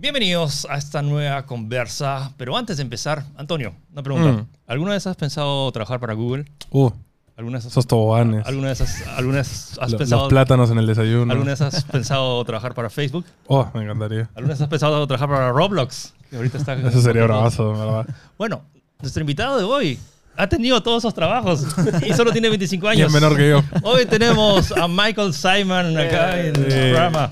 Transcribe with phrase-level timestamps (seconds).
[0.00, 2.32] Bienvenidos a esta nueva conversa.
[2.38, 4.32] Pero antes de empezar, Antonio, una pregunta.
[4.32, 4.46] Mm.
[4.66, 6.46] ¿Alguna vez has pensado trabajar para Google?
[6.70, 6.90] Uh,
[7.36, 8.46] ¿Alguna vez has, esos toboganes.
[8.46, 11.30] ¿alguna vez has, alguna vez has Lo- pensado, los plátanos en el desayuno.
[11.30, 13.26] ¿Alguna vez has pensado trabajar para Facebook?
[13.46, 14.30] Oh, me encantaría.
[14.34, 16.14] ¿Alguna vez has pensado trabajar para Roblox?
[16.30, 18.06] Que ahorita está Eso sería bravazo, ¿verdad?
[18.38, 18.62] Bueno,
[19.02, 19.98] nuestro invitado de hoy
[20.34, 21.66] ha tenido todos esos trabajos
[22.06, 23.08] y solo tiene 25 Y años.
[23.08, 23.62] es menor que yo.
[23.82, 27.28] Hoy tenemos a Michael Simon acá en el programa.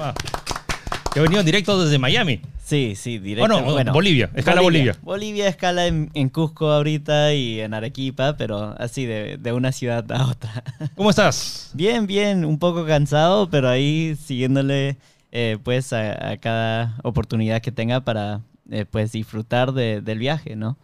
[0.00, 0.14] Programa
[1.12, 2.40] Que ha venido en directo desde Miami.
[2.64, 3.52] Sí, sí, directo.
[3.56, 4.96] Oh, no, Bolivia, escala Bolivia.
[5.02, 10.04] Bolivia escala en, en Cusco ahorita y en Arequipa, pero así de, de una ciudad
[10.12, 10.62] a otra.
[10.94, 11.70] ¿Cómo estás?
[11.74, 14.98] Bien, bien, un poco cansado, pero ahí siguiéndole
[15.32, 20.54] eh, pues a, a cada oportunidad que tenga para eh, pues disfrutar de- del viaje,
[20.54, 20.78] ¿no?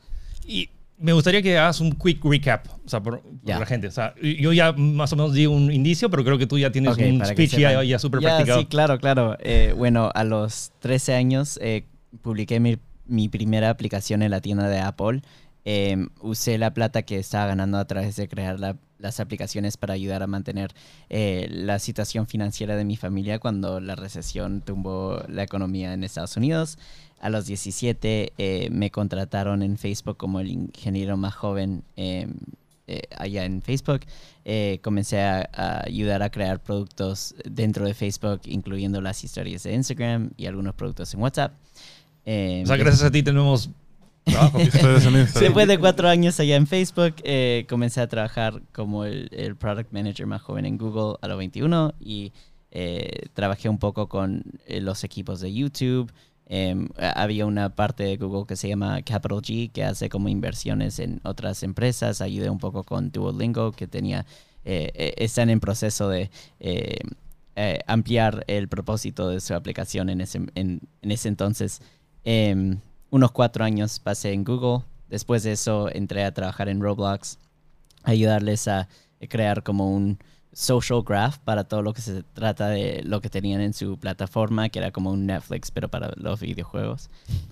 [0.45, 3.86] Y me gustaría que hagas un quick recap, o sea, por, la gente.
[3.89, 6.72] O sea, yo ya más o menos di un indicio, pero creo que tú ya
[6.72, 8.61] tienes un speech ya, ya súper practicado.
[8.61, 9.36] Sí, claro, claro.
[9.41, 11.84] Eh, bueno, a los 13 años eh,
[12.22, 15.22] publiqué mi, mi primera aplicación en la tienda de Apple.
[15.64, 19.94] Eh, usé la plata que estaba ganando a través de crear la- las aplicaciones para
[19.94, 20.70] ayudar a mantener
[21.11, 26.36] eh, la situación financiera de mi familia cuando la recesión tumbó la economía en Estados
[26.36, 26.78] Unidos.
[27.20, 32.28] A los 17 eh, me contrataron en Facebook como el ingeniero más joven eh,
[32.86, 34.00] eh, allá en Facebook.
[34.45, 39.75] Eh, comencé a, a ayudar a crear productos dentro de Facebook, incluyendo las historias de
[39.75, 41.53] Instagram y algunos productos en WhatsApp.
[42.25, 43.70] Eh, O sea, gracias a ti tenemos
[44.25, 44.58] trabajo.
[44.58, 47.17] Después de cuatro años allá en Facebook,
[47.69, 51.95] comencé a trabajar como el, el Product Manager más joven en Google a los 21
[52.01, 52.33] y
[52.73, 56.12] eh, trabajé un poco con eh, los equipos de YouTube.
[56.48, 60.98] A- había una parte de Google que se llama Capital G que hace como inversiones
[60.98, 62.20] en otras empresas.
[62.20, 64.27] Ayudé un poco con Duolingo que tenía,
[64.64, 66.30] eh, eh, están en proceso de
[66.61, 66.98] eh,
[67.57, 71.80] eh, ampliar el propósito de su aplicación en ese, en, en ese entonces.
[72.24, 72.78] Em,
[73.11, 74.84] unos cuatro años pasé en Google.
[75.08, 77.39] Después de eso entré a trabajar en Roblox,
[78.02, 78.89] ayudarles a
[79.28, 80.18] crear como un
[80.56, 84.70] social graph para todo lo que se trata de lo que tenían en su plataforma,
[84.70, 87.11] que era como un Netflix, pero para los videojuegos.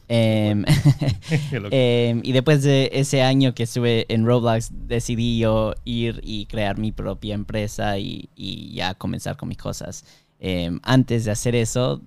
[0.09, 0.65] Em.
[1.71, 6.79] Em, y después de ese año que estuve en Roblox, decidí yo ir y crear
[6.79, 10.05] mi propia empresa y, y ya comenzar con mis cosas.
[10.41, 12.01] Em, antes de hacer eso,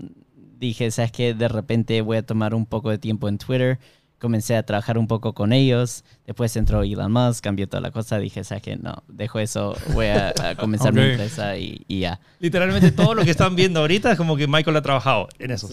[0.60, 1.36] dije, ¿sabes qué?
[1.36, 3.78] De repente voy a tomar un poco de tiempo en Twitter.
[4.20, 6.04] Comencé a trabajar un poco con ellos.
[6.26, 8.18] Después entró Elon Musk, cambió toda la cosa.
[8.18, 8.76] Dije, ¿sabes qué?
[8.76, 9.76] No, dejo eso.
[9.94, 12.20] Voy a, a comenzar mi empresa y, y ya.
[12.40, 15.70] Literalmente todo lo que están viendo ahorita es como que Michael ha trabajado en eso.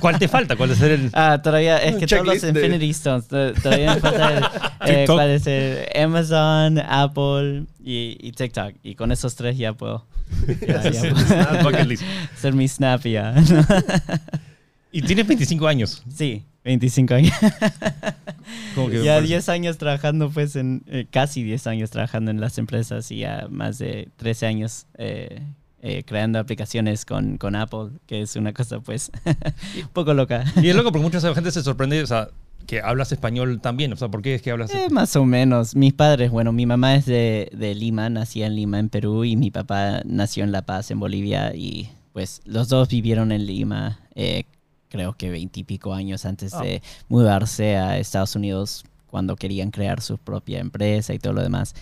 [0.00, 0.56] ¿Cuál te falta?
[0.56, 1.08] ¿Cuál es el...?
[1.14, 4.52] Ah, todavía, es que todos los de- Infinity Stones, to- todavía me falta
[4.84, 8.74] el, eh, cuál es el Amazon, Apple y, y TikTok.
[8.82, 10.04] Y con esos tres ya puedo,
[10.68, 12.02] ya, ya puedo Bucket list.
[12.34, 13.34] hacer mi snap ya.
[14.92, 16.02] Y tienes 25 años.
[16.12, 17.32] Sí, 25 años.
[18.74, 22.58] Que Ya parece- 10 años trabajando, pues, en eh, casi 10 años trabajando en las
[22.58, 25.42] empresas y ya más de 13 años eh,
[25.82, 30.44] eh, creando aplicaciones con, con Apple, que es una cosa, pues, un poco loca.
[30.62, 32.28] Y es loco porque mucha gente se sorprende, o sea,
[32.66, 33.92] que hablas español también.
[33.92, 35.74] O sea, ¿por qué es que hablas Eh, más o menos.
[35.76, 39.36] Mis padres, bueno, mi mamá es de, de Lima, nací en Lima, en Perú, y
[39.36, 44.00] mi papá nació en La Paz, en Bolivia, y pues los dos vivieron en Lima,
[44.14, 44.44] eh,
[44.90, 46.62] creo que veintipico años antes Ah.
[46.62, 51.74] de mudarse a Estados Unidos cuando querían crear su propia empresa y todo lo demás.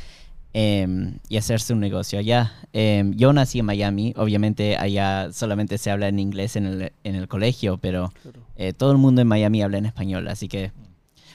[0.54, 2.52] em, y hacerse un negocio allá.
[2.72, 7.14] Em, yo nací en Miami, obviamente allá solamente se habla en inglés en el, en
[7.16, 8.12] el colegio, pero
[8.56, 10.72] eh, todo el mundo en Miami habla en español, así que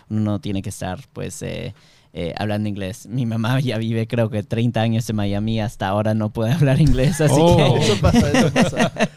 [0.09, 1.75] uno tiene que estar pues eh,
[2.13, 3.05] eh, hablando inglés.
[3.07, 6.81] Mi mamá ya vive creo que 30 años en Miami, hasta ahora no puede hablar
[6.81, 7.55] inglés, así Oh.
[7.55, 7.77] que...
[7.85, 8.91] Eso pasa, eso pasa.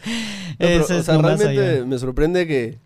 [0.57, 2.79] Pero, o sea, realmente me sorprende que.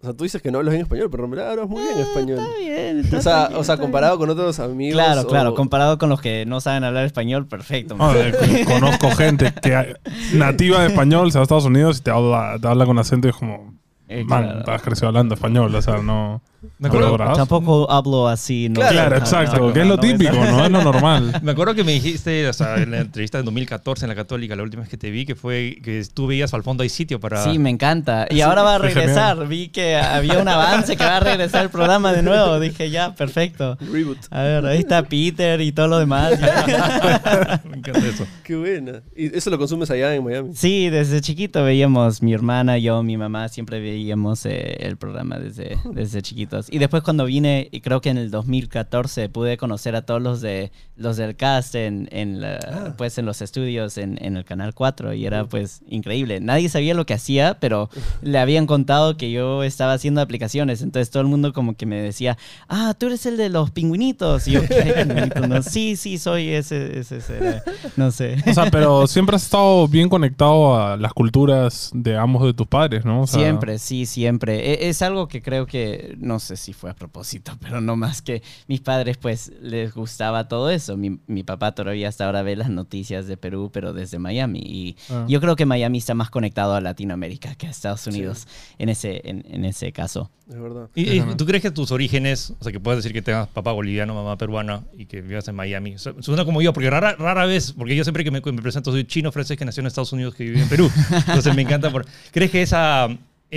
[0.00, 1.98] O sea, tú dices que no hablas bien español, pero en realidad hablas muy bien
[1.98, 2.38] español.
[2.38, 4.94] Está bien, está O sea, bien, o sea está comparado con otros amigos.
[5.02, 7.96] Claro, o- claro, comparado con los que no saben hablar español, perfecto.
[7.96, 8.34] No, eh,
[8.66, 9.94] con- conozco gente que hay-
[10.34, 13.28] nativa de español se va a Estados Unidos y te habla, te habla con acento
[13.28, 13.72] y es como,
[14.08, 14.72] Eh, man, claro.
[14.72, 16.42] has crecido hablando español, o sea, no...
[16.78, 17.16] Me acuerdo.
[17.34, 18.68] Tampoco hablo así.
[18.68, 18.76] ¿no?
[18.76, 19.58] Claro, Claro, exacto.
[19.58, 20.64] no, que es lo no, típico, ¿no?
[20.64, 21.38] Es lo normal.
[21.42, 24.56] me acuerdo que me dijiste, o sea, en la entrevista de 2014 en la Católica,
[24.56, 27.20] la última vez que te vi, que fue que tú veías al fondo hay sitio
[27.20, 27.42] para...
[27.44, 28.26] Sí, me encanta.
[28.30, 29.46] Y ahora va a regresar.
[29.46, 32.58] Vi que había un avance que va a regresar el programa de nuevo.
[32.60, 33.76] Dije, ya, perfecto.
[33.80, 34.18] Reboot.
[34.30, 36.32] A ver, ahí está Peter y todo lo demás.
[37.64, 38.26] Me encanta eso.
[38.42, 39.02] Qué buena.
[39.16, 40.50] ¿Y eso lo consumes allá en Miami?
[40.54, 45.78] Sí, desde chiquito veíamos, mi hermana, yo, mi mamá, siempre veíamos eh, el programa desde,
[45.92, 46.22] desde
[46.70, 50.40] Y después cuando vine, y creo que en el 2014, pude conocer a todos los
[50.40, 52.94] de los del cast en, en la- Ah.
[52.96, 56.40] pues en los estudios en, en el Canal 4 y era pues increíble.
[56.40, 57.88] Nadie sabía lo que hacía, pero
[58.22, 60.82] le habían contado que yo estaba haciendo aplicaciones.
[60.82, 64.46] Entonces todo el mundo como que me decía, ah, tú eres el de los pingüinitos.
[64.48, 65.48] Y yo, ¿qué pingüinitos?
[65.48, 67.62] No, sí, sí, soy ese, ese, ese, era".
[67.96, 68.36] no sé.
[68.46, 72.66] O sea, pero siempre has estado bien conectado a las culturas de ambos de tus
[72.68, 73.22] padres, ¿no?
[73.22, 74.70] O sea, Siempre, sí, siempre.
[74.84, 78.22] E- Es algo que creo que, no sé si fue a propósito, pero no más
[78.22, 80.96] que mis padres pues les gustaba todo eso.
[80.96, 84.60] Mi, mi papá todavía hasta ahora ve las noticias de Perú, pero desde Miami.
[84.64, 85.26] Y Ah.
[85.28, 88.46] yo creo que Miami está más conectado a Latinoamérica que a Estados Unidos
[88.78, 90.30] en, ese, en, en ese caso.
[90.48, 90.88] Es verdad.
[90.94, 93.72] ¿Y, y tú crees que tus orígenes, o sea, que puedes decir que tengas papá
[93.72, 97.14] boliviano, mamá peruana y que vivas en Miami, o sea, suena como yo, porque rara,
[97.16, 99.86] rara vez, porque yo siempre que me, me presento soy chino francés que nació en
[99.86, 100.90] Estados Unidos, que vive en Perú.
[101.26, 101.90] Entonces me encanta.
[101.90, 103.08] Por, ¿Crees que esa,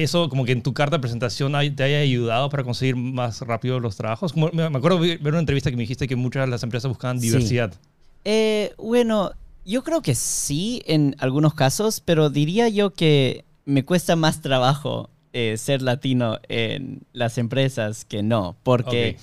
[0.04, 3.42] eso, como que en tu carta de presentación, hay- te haya ayudado para conseguir más
[3.42, 4.34] rápido los trabajos?
[4.34, 6.90] Como, me me acuerdo ver una entrevista que me dijiste que muchas de las empresas
[6.90, 7.28] buscaban Sí.
[7.28, 7.74] diversidad.
[8.26, 9.32] Eh, bueno,
[9.66, 15.10] yo creo que sí en algunos casos, pero diría yo que me cuesta más trabajo
[15.34, 19.18] eh, ser latino en las empresas que no, porque.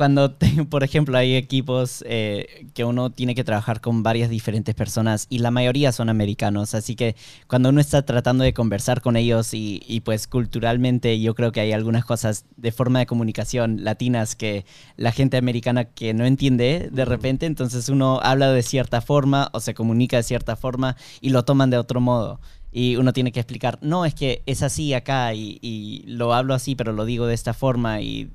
[0.00, 4.74] Cuando, te- por ejemplo, hay equipos eh, que uno tiene que trabajar con varias diferentes
[4.74, 7.16] personas y la mayoría son americanos, así que
[7.46, 11.60] cuando uno está tratando de conversar con ellos y, y, pues culturalmente yo creo que
[11.60, 14.64] hay algunas cosas de forma de comunicación latinas que
[14.96, 19.60] la gente americana que no entiende de repente, entonces uno habla de cierta forma o
[19.60, 22.40] se comunica de cierta forma y lo toman de otro modo.
[22.72, 26.54] Y uno tiene que explicar, no, es que es así acá y, y lo hablo
[26.54, 28.30] así, pero lo digo de esta forma y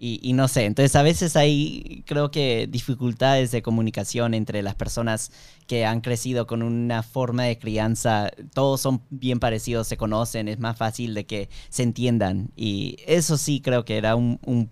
[0.00, 5.32] y, no sé, entonces a veces hay creo que dificultades de comunicación entre las personas
[5.66, 10.60] que han crecido con una forma de crianza, todos son bien parecidos, se conocen, es
[10.60, 12.50] más fácil de que se entiendan.
[12.54, 14.70] Y eso sí creo que era un, un,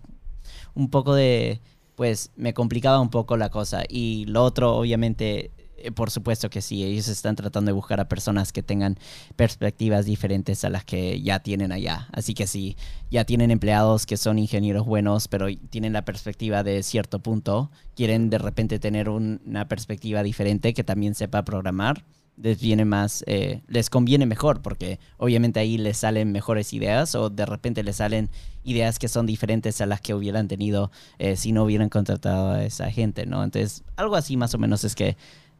[0.75, 1.61] un poco de,
[1.95, 3.83] pues me complicaba un poco la cosa.
[3.89, 5.51] Y lo otro, obviamente,
[5.95, 8.97] por supuesto que sí, ellos están tratando de buscar a personas que tengan
[9.35, 12.07] perspectivas diferentes a las que ya tienen allá.
[12.11, 12.75] Así que sí,
[13.11, 18.29] ya tienen empleados que son ingenieros buenos, pero tienen la perspectiva de cierto punto, quieren
[18.29, 22.03] de repente tener un- una perspectiva diferente que también sepa programar.
[22.39, 27.31] Les viene más, eh, les conviene mejor porque obviamente ahí les salen mejores ideas o
[27.31, 28.29] de repente les salen
[28.63, 32.63] ideas que son diferentes a las que hubieran tenido eh, si no hubieran contratado a
[32.63, 33.43] esa gente, ¿no?
[33.43, 35.17] Entonces, algo así más o menos es que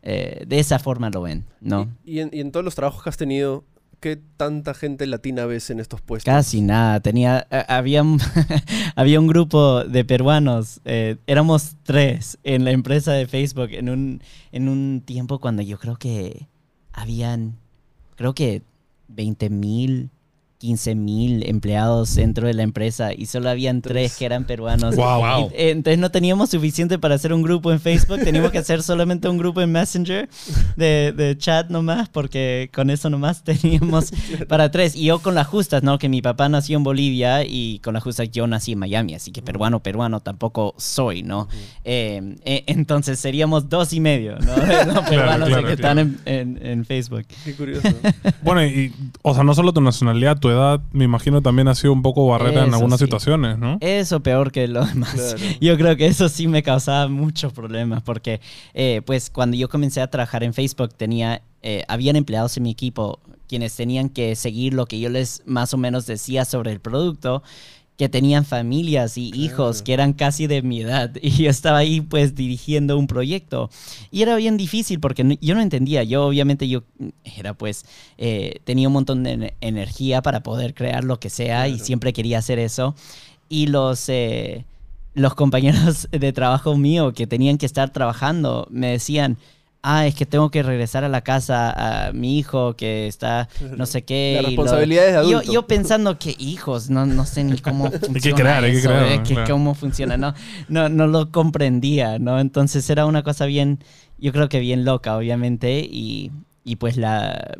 [0.09, 1.89] eh, de esa forma lo ven, ¿no?
[2.05, 3.65] Y, y en, y en todos los trabajos que has tenido,
[3.99, 6.31] ¿qué tanta gente latina ves en estos puestos?
[6.33, 6.99] Casi nada.
[7.01, 8.19] Tenía, a- había, un-
[8.95, 10.79] había un grupo de peruanos.
[10.85, 14.21] eh, éramos tres en la empresa de Facebook en un,
[14.51, 16.47] en un tiempo cuando yo creo que
[16.93, 17.57] habían,
[18.15, 18.61] creo que
[19.09, 20.09] 20 mil,
[20.59, 24.95] 15 mil empleados dentro de la empresa y solo habían tres, que eran peruanos.
[24.95, 25.19] Wow.
[25.19, 25.51] Wow.
[25.51, 28.81] Y, eh, Entonces no teníamos suficiente para hacer un grupo en Facebook, teníamos que hacer
[28.83, 30.29] solamente un grupo en Messenger
[30.75, 34.11] de, de chat nomás, porque con eso nomás teníamos
[34.47, 34.95] para tres.
[34.95, 35.97] Y yo con las justas, ¿no?
[35.99, 39.31] Que mi papá nació en Bolivia y con las justas yo nací en Miami, así
[39.31, 41.47] que peruano, peruano tampoco soy, ¿no?
[41.83, 44.55] Eh, eh, entonces seríamos dos y medio, ¿no?
[44.93, 47.25] Los peruanos claro, que están en, en- en Facebook.
[47.45, 47.87] Qué curioso.
[48.43, 48.93] Bueno, y,
[49.23, 52.27] o sea, no solo tu nacionalidad, tu edad, me imagino también ha sido un poco
[52.27, 53.05] barrera en algunas sí.
[53.05, 53.77] situaciones, ¿no?
[53.81, 55.13] Eso peor que lo demás.
[55.13, 55.37] Claro.
[55.61, 58.41] Yo creo que eso sí me causaba muchos problemas porque,
[58.73, 62.71] eh, pues, cuando yo comencé a trabajar en Facebook, tenía, eh, habían empleados en mi
[62.71, 66.79] equipo quienes tenían que seguir lo que yo les más o menos decía sobre el
[66.79, 67.43] producto,
[67.97, 69.83] que tenían familias y hijos Claro.
[69.85, 73.69] que eran casi de mi edad y yo estaba ahí pues dirigiendo un proyecto.
[74.11, 76.83] Y era bien difícil porque no- yo no entendía, yo obviamente yo
[77.37, 77.85] era pues,
[78.19, 82.13] eh, tenía un montón de ener- energía para poder crear lo que sea y siempre
[82.13, 82.95] quería hacer eso.
[83.49, 84.65] Y los, eh,
[85.15, 89.37] los compañeros de trabajo mío que tenían que estar trabajando me decían,
[89.89, 93.85] ah, es que tengo que regresar a la casa a mi hijo que está no
[93.85, 94.33] sé qué.
[94.41, 95.51] La y lo- responsabilidad es de adulto.
[95.51, 99.21] yo pensando que hijos, no, no sé ni cómo funciona crear, hay que crear, eh,
[99.23, 99.53] que claro.
[99.53, 100.33] cómo funciona, no,
[100.67, 102.39] no, no lo comprendía, ¿no?
[102.39, 103.79] Entonces era una cosa bien,
[104.17, 106.31] yo creo que bien loca, obviamente, y,
[106.63, 107.53] y pues la eh,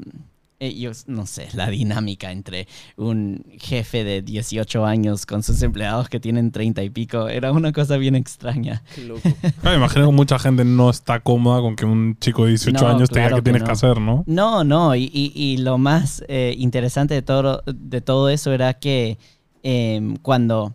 [0.60, 6.20] yo no sé, la dinámica entre un jefe de 18 años con sus empleados que
[6.20, 8.82] tienen 30 y pico era una cosa bien extraña.
[8.96, 9.22] Qué loco.
[9.62, 12.90] Claro, imagino que mucha gente no está cómoda con que un chico de 18 No,
[12.90, 13.66] años te diga claro qué que tienes no.
[13.68, 14.24] que hacer, ¿no?
[14.26, 18.74] No, no, y, y- y lo más eh, interesante de todo, de todo eso era
[18.74, 19.18] que
[19.64, 20.74] em, cuando,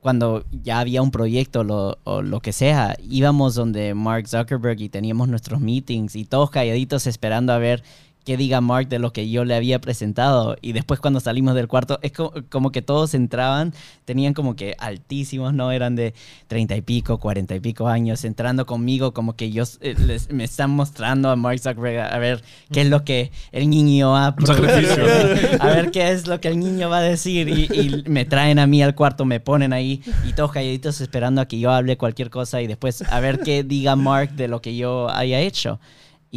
[0.00, 4.88] cuando ya había un proyecto lo- o lo que sea, íbamos donde Mark Zuckerberg y
[4.88, 7.82] teníamos nuestros meetings y todos calladitos esperando a ver
[8.26, 10.56] qué diga Mark de lo que yo le había presentado.
[10.60, 13.72] Y después cuando salimos del cuarto, es co- como, que todos entraban,
[14.04, 15.70] tenían como que altísimos, ¿no?
[15.70, 16.12] Eran de
[16.48, 20.42] treinta y pico, cuarenta y pico años, entrando conmigo, como que yo eh, les- me
[20.44, 22.42] están mostrando a Mark Zuckerberg a, ver
[22.72, 25.04] qué es lo que el niño va a Un sacrificio.
[25.60, 27.48] a ver qué es lo que el niño va a decir.
[27.48, 31.40] Y, y me traen a mí al cuarto, me ponen ahí y todos calladitos esperando
[31.40, 34.60] a que yo hable cualquier cosa y después a ver qué diga Mark de lo
[34.60, 35.78] que yo haya hecho.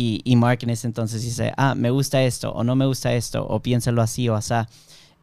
[0.01, 3.13] Y, y Mark en ese entonces dice, ah, me gusta esto, o no me gusta
[3.15, 4.69] esto, o piénsalo así o asá.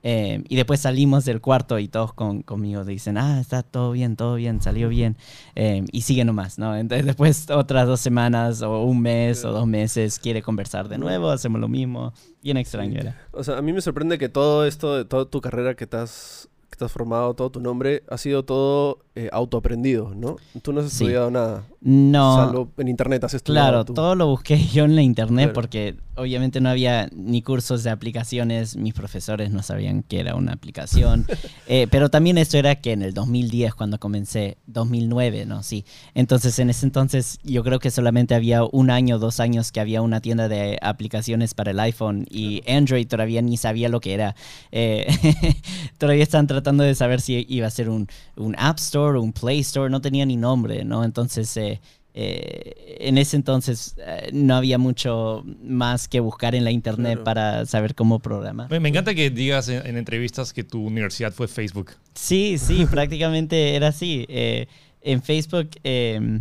[0.02, 4.16] Eh, y después salimos del cuarto y todos con, conmigo dicen, ah, está todo bien,
[4.16, 5.16] todo bien, salió bien.
[5.54, 6.76] Eh, y sigue nomás, ¿no?
[6.76, 11.30] Entonces después otras dos semanas o un mes o dos meses quiere conversar de nuevo,
[11.30, 12.12] hacemos lo mismo.
[12.42, 13.18] Bien extraño era.
[13.32, 16.50] O sea, a mí me sorprende que todo esto, de toda tu carrera que has,
[16.68, 20.36] que has formado, todo tu nombre, ha sido todo eh, autoaprendido, ¿no?
[20.62, 21.04] Tú no has Sí.
[21.04, 21.64] estudiado nada.
[21.80, 22.36] No.
[22.36, 23.68] Salvo en internet has estudiado.
[23.68, 23.94] Claro, tú.
[23.94, 25.54] todo lo busqué yo en la internet Claro.
[25.54, 30.52] porque obviamente no había ni cursos de aplicaciones, mis profesores no sabían que era una
[30.52, 31.26] aplicación,
[31.68, 35.62] Eh, pero también esto era que en el 2010 cuando comencé, 2009, ¿no?
[35.62, 35.84] Sí.
[36.14, 40.00] Entonces en ese entonces yo creo que solamente había un año, dos años que había
[40.02, 44.34] una tienda de aplicaciones para el iPhone y Android todavía ni sabía lo que era.
[44.72, 45.06] Eh,
[45.98, 49.60] todavía están tratando de saber si iba a ser un, un App Store un Play
[49.60, 51.04] Store, no tenía ni nombre, ¿no?
[51.04, 51.56] Entonces...
[51.56, 51.80] eh,
[52.18, 57.24] eh, en ese entonces eh, no había mucho más que buscar en la internet Claro.
[57.24, 58.70] para saber cómo programar.
[58.70, 61.90] Me, me encanta que digas en, en entrevistas que tu universidad fue Facebook.
[62.14, 64.24] Sí, sí, prácticamente era así.
[64.30, 64.66] Eh,
[65.02, 66.40] en Facebook eh,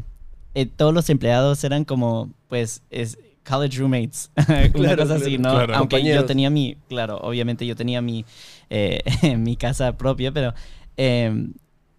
[0.54, 5.38] eh, todos los empleados eran como, pues, es college roommates, una Claro, cosa así.
[5.38, 5.52] ¿no?
[5.56, 5.76] Claro.
[5.76, 8.24] Aunque yo tenía mi, claro, obviamente yo tenía mi,
[8.70, 9.02] eh,
[9.38, 10.54] mi casa propia, pero
[10.96, 11.48] eh,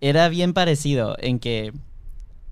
[0.01, 1.73] era bien parecido en que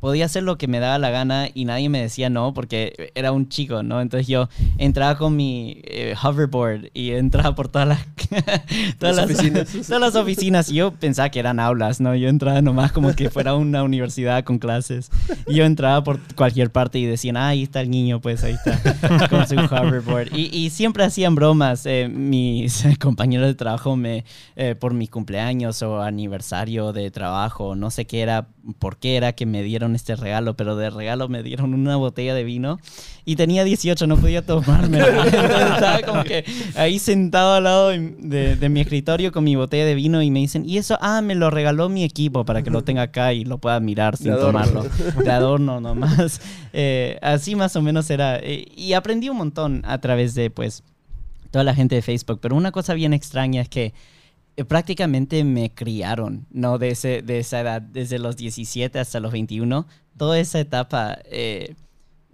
[0.04, 3.32] podía hacer lo que me daba la gana y nadie me decía no porque era
[3.32, 4.02] un chico, ¿no?
[4.02, 8.06] Entonces yo entraba con mi eh, hoverboard y entraba por todas las,
[8.98, 9.68] todas, Las las oficinas.
[9.86, 12.14] todas las oficinas y yo pensaba que eran aulas, ¿no?
[12.14, 15.08] Yo entraba nomás como que fuera una universidad con clases
[15.46, 18.56] y yo entraba por cualquier parte y decían, ah, ahí está el niño, pues ahí
[18.62, 20.34] está con su hoverboard.
[20.36, 21.86] Y, y siempre hacían bromas.
[21.86, 27.90] eh, mis compañeros de trabajo me, eh, por mi cumpleaños o aniversario de trabajo, no
[27.90, 31.42] sé qué era, por qué era que me dieron este regalo, pero de regalo me
[31.42, 32.78] dieron una botella de vino
[33.26, 34.98] y tenía 18, no podía tomarme.
[35.26, 36.44] Estaba como que
[36.74, 40.30] ahí sentado al lado de, de- de mi escritorio con mi botella de vino y
[40.30, 43.32] me dicen, y eso, ah, me lo regaló mi equipo para que lo tenga acá
[43.34, 44.62] y lo pueda mirar sin adorno.
[44.64, 45.22] tomarlo.
[45.22, 46.40] De adorno nomás.
[46.72, 48.38] Eh, así más o menos era.
[48.38, 50.82] eh, y aprendí un montón a través de, pues,
[51.50, 52.38] toda la gente de Facebook.
[52.40, 53.92] Pero una cosa bien extraña es que
[54.62, 56.78] prácticamente me criaron, ¿no?
[56.78, 59.86] De, ese, de esa edad, desde los 17 hasta los 21.
[60.16, 61.74] Toda esa etapa eh,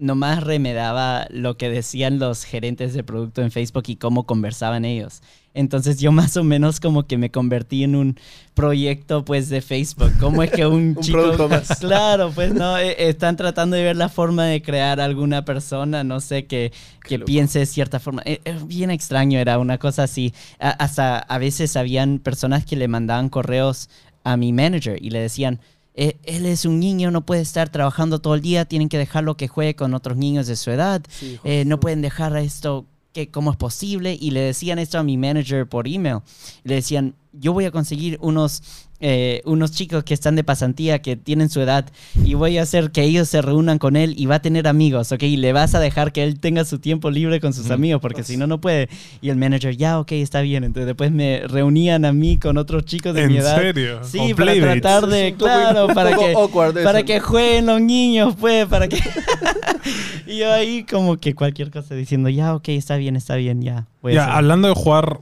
[0.00, 5.22] nomás remedaba lo que decían los gerentes de producto en Facebook y cómo conversaban ellos.
[5.52, 8.18] Entonces yo más o menos como que me convertí en un
[8.54, 10.12] proyecto pues de Facebook.
[10.18, 11.18] ¿Cómo es que un, Un chico...
[11.18, 11.78] producto más.
[11.80, 16.20] Claro, pues no, eh, están tratando de ver la forma de crear alguna persona, no
[16.20, 16.72] sé, que,
[17.04, 18.22] que piense de cierta forma.
[18.24, 20.32] Eh, bien extraño era una cosa así.
[20.58, 23.90] Hasta a veces habían personas que le mandaban correos
[24.24, 25.60] a mi manager y le decían,
[25.94, 29.36] "Eh, él es un niño, no puede estar trabajando todo el día, tienen que dejarlo
[29.36, 33.28] que juegue con otros niños de su edad, Sí, eh, no pueden dejar esto, que
[33.28, 34.16] cómo es posible.
[34.20, 36.18] Y le decían esto a mi manager por email.
[36.64, 38.62] Le decían, yo voy a conseguir unos,
[39.00, 41.86] eh, unos chicos que están de pasantía, que tienen su edad,
[42.24, 45.10] y voy a hacer que ellos se reúnan con él y va a tener amigos,
[45.12, 45.22] ¿ok?
[45.22, 48.22] Y le vas a dejar que él tenga su tiempo libre con sus amigos, porque
[48.24, 48.88] si no, no puede.
[49.22, 50.64] Y el manager, ya, ok, está bien.
[50.64, 53.56] Entonces después me reunían a mí con otros chicos de mi ¿En edad.
[53.56, 54.00] serio?
[54.04, 54.82] Sí, para playmates.
[54.82, 58.86] tratar de, Es un poco- claro, para que, para que jueguen los niños, pues, para
[58.88, 58.98] que...
[60.26, 63.86] y yo ahí como que cualquier cosa diciendo, ya, ok, está bien, está bien, ya.
[64.02, 64.34] Ya, hacer".
[64.36, 65.20] hablando de jugar,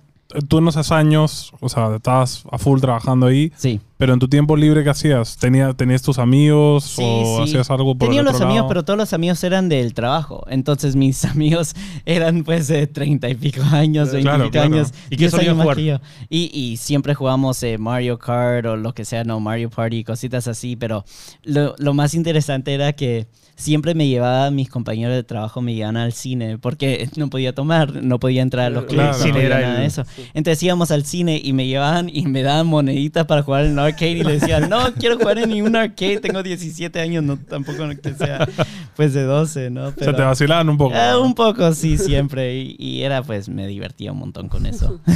[0.49, 3.53] tú en esos años, o sea, estabas a full trabajando ahí.
[3.57, 3.81] Sí.
[3.97, 5.37] Pero en tu tiempo libre, ¿qué hacías?
[5.39, 7.43] ¿Tenía, ¿Tenías tus amigos Sí, o sí.
[7.51, 8.69] hacías algo por Tenía el los otro amigos, lado?
[8.69, 10.45] pero todos los amigos eran del trabajo.
[10.49, 11.75] Entonces mis amigos
[12.07, 14.75] eran pues de treinta y pico años, veinte Claro, y pico claro.
[14.77, 14.93] años.
[15.11, 15.79] ¿Y qué 10 solían jugar?
[15.81, 15.99] Y,
[16.31, 20.77] y siempre jugamos eh, Mario Kart o lo que sea, no, Mario Party, cositas así.
[20.77, 21.05] Pero
[21.43, 23.27] lo, lo más interesante era que
[23.59, 28.03] siempre me llevaba, mis compañeros de trabajo me llevaban al cine porque no podía tomar,
[28.03, 30.05] no podía entrar a los Claro, clubs, cine no podía era nada de eso.
[30.33, 33.79] Entonces íbamos al cine y me llevaban y me daban moneditas para jugar en el
[33.81, 37.87] arcade y le decían, no, quiero jugar en ningún arcade, tengo 17 años, no tampoco
[38.03, 38.49] que sea
[38.97, 39.89] pues de 12, ¿no?
[39.89, 40.95] O sea, te Pero, vacilaban un poco.
[40.95, 42.57] eh, un poco, sí, siempre.
[42.57, 45.01] Y, y era pues, me divertía un montón con eso.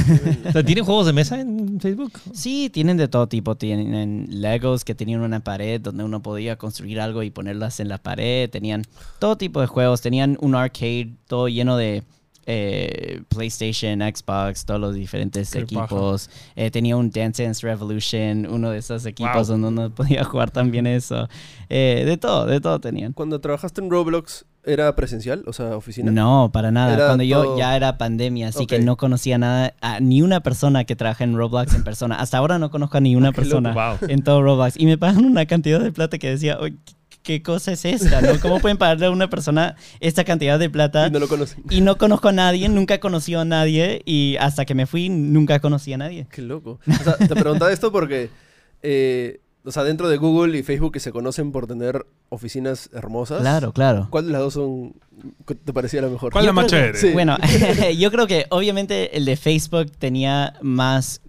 [0.45, 2.11] O sea, ¿Tienen juegos de mesa en Facebook?
[2.33, 3.55] Sí, tienen de todo tipo.
[3.55, 7.97] Tienen Legos que tenían una pared donde uno podía construir algo y ponerlas en la
[7.97, 8.32] pared.
[8.51, 8.83] Tenían
[9.19, 10.01] todo tipo de juegos.
[10.01, 12.03] Tenían un arcade todo lleno de
[12.45, 16.29] eh, PlayStation, Xbox, todos los diferentes Qué equipos.
[16.55, 19.57] Eh, tenía un Dance Dance Revolution, uno de esos equipos Wow.
[19.59, 21.29] donde uno podía jugar también eso.
[21.69, 23.13] Eh, de todo, de todo tenían.
[23.13, 25.43] Cuando trabajaste en Roblox, ¿era presencial?
[25.47, 26.11] O sea, oficina.
[26.11, 26.93] No, para nada.
[26.95, 30.83] Era Cuando yo ya era pandemia, así que no conocía nada, a ni una persona
[30.83, 32.15] que trabaja en Roblox en persona.
[32.19, 34.09] Hasta ahora no conozco a ni una persona Wow.
[34.09, 34.77] en todo Roblox.
[34.77, 36.75] Y me pagan una cantidad de plata que decía, "Oye,
[37.23, 38.21] ¿qué, cosa es esta?
[38.21, 38.39] ¿no?
[38.39, 41.07] ¿Cómo pueden pagarle a una persona esta cantidad de plata?
[41.07, 41.63] Y no lo conocen.
[41.69, 44.01] Y no conozco a nadie, nunca conocí a nadie.
[44.05, 46.27] Y hasta que me fui, nunca conocí a nadie.
[46.29, 46.79] Qué loco.
[46.87, 48.29] O sea, te preguntaba esto porque,
[48.81, 53.41] eh, o sea, dentro de Google y Facebook que se conocen por tener oficinas hermosas.
[53.41, 54.07] Claro, claro.
[54.09, 54.93] ¿Cuál de las dos son,
[55.63, 56.33] te parecía la mejor?
[56.33, 56.97] ¿Cuál la más chévere?
[56.97, 57.11] Sí.
[57.13, 57.37] Bueno,
[57.97, 61.21] yo creo que obviamente el de Facebook tenía más.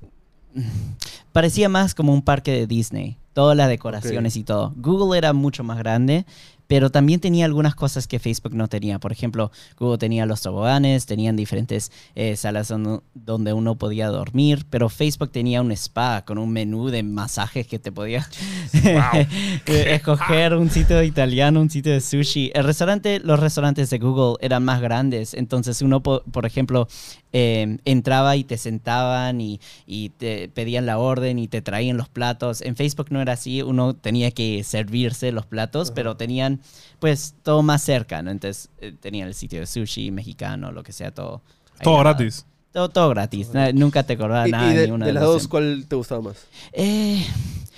[1.32, 3.18] Parecía más como un parque de Disney.
[3.34, 4.72] Todas las decoraciones y todo.
[4.76, 6.24] Google era mucho más grande,
[6.66, 8.98] pero también tenía algunas cosas que Facebook no tenía.
[8.98, 14.88] Por ejemplo, Google tenía los toboganes, tenían diferentes eh, salas donde, uno podía dormir, pero
[14.88, 18.26] Facebook tenía un spa con un menú de masajes que te podía
[19.66, 22.50] escoger un sitio de italiano, un sitio de sushi.
[22.54, 26.88] El restaurante, los restaurantes de Google eran más grandes, entonces uno, po- por ejemplo,
[27.36, 32.08] eh, entraba y te sentaban y, y te pedían la orden y te traían los
[32.08, 32.62] platos.
[32.62, 36.60] En Facebook no era así, uno tenía que servirse los platos, pero tenían
[37.00, 38.30] pues todo más cerca, ¿no?
[38.30, 41.42] Entonces eh, tenían el sitio de sushi, mexicano, lo que sea, todo.
[41.82, 42.46] Todo gratis.
[42.72, 44.72] Todo, todo gratis, nunca te cobraba Y, y nada.
[44.72, 46.46] de, ni una de las dos, ¿cuál te gustaba más?
[46.72, 47.24] Eh,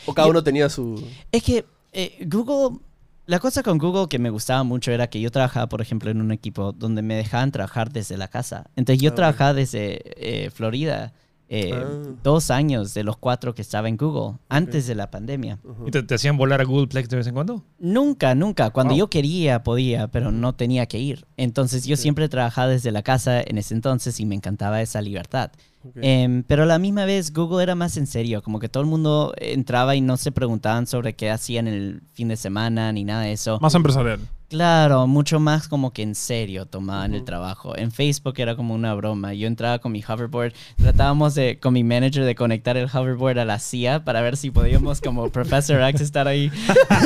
[0.06, 1.02] ¿O cada Yo- uno tenía su...?
[1.32, 2.78] es que eh, Google,
[3.26, 6.20] la cosa con Google que me gustaba mucho era que yo trabajaba, por ejemplo, en
[6.20, 8.70] un equipo donde me dejaban trabajar desde la casa.
[8.76, 10.00] Entonces yo Ah, trabajaba desde
[10.46, 11.12] eh, Florida
[11.48, 12.02] eh, Ah.
[12.24, 15.60] dos años de los cuatro que estaba en Google, antes de la pandemia.
[15.86, 17.62] ¿Y te, te hacían volar a Googleplex de vez en cuando?
[17.78, 18.70] Nunca, nunca.
[18.70, 18.98] Cuando Wow.
[18.98, 21.24] yo quería, podía, pero no tenía que ir.
[21.36, 25.52] Entonces yo siempre trabajaba desde la casa en ese entonces y me encantaba esa libertad.
[25.96, 28.88] Em, pero a la misma vez Google era más en serio, como que todo el
[28.88, 33.22] mundo entraba y no se preguntaban sobre qué hacían el fin de semana ni nada
[33.22, 33.58] de eso.
[33.60, 34.20] Más empresarial.
[34.48, 37.76] Claro, mucho más como que en serio tomaban el trabajo.
[37.76, 39.34] En Facebook era como una broma.
[39.34, 43.44] Yo entraba con mi hoverboard, tratábamos de, con mi manager de conectar el hoverboard a
[43.44, 46.52] la CIA para ver si podíamos como Professor X estar ahí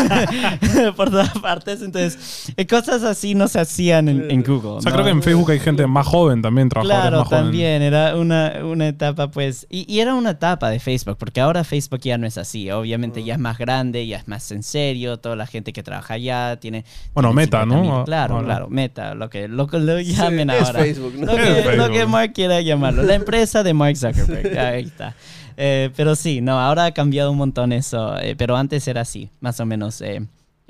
[0.96, 1.80] por todas partes.
[1.80, 4.72] Entonces, eh, cosas así no se hacían en, en Google.
[4.72, 4.96] O sea, ¿no?
[4.96, 8.58] creo que en Facebook hay gente más joven también, trabajadores Claro, más también era una,
[8.64, 12.26] una etapa, pues, y, y era una etapa de Facebook, porque ahora Facebook ya no
[12.26, 15.72] es así, obviamente ya es más grande, ya es más en serio, toda la gente
[15.72, 16.84] que trabaja allá tiene...
[17.14, 17.66] Bueno, tiene Meta, 50.000.
[17.86, 18.04] ¿no?
[18.04, 18.46] Claro, Ahora.
[18.46, 20.80] claro, Meta, lo que lo, lo Sí, llamen es ahora.
[20.80, 21.26] Facebook, ¿no?
[21.26, 22.08] Lo que, Es lo que Facebook.
[22.10, 25.14] Mark quiera llamarlo, la empresa de Mark Zuckerberg, ahí está.
[25.56, 29.28] Eh, pero sí, no, ahora ha cambiado un montón eso, eh, pero antes era así,
[29.40, 30.00] más o menos.
[30.00, 30.22] eh,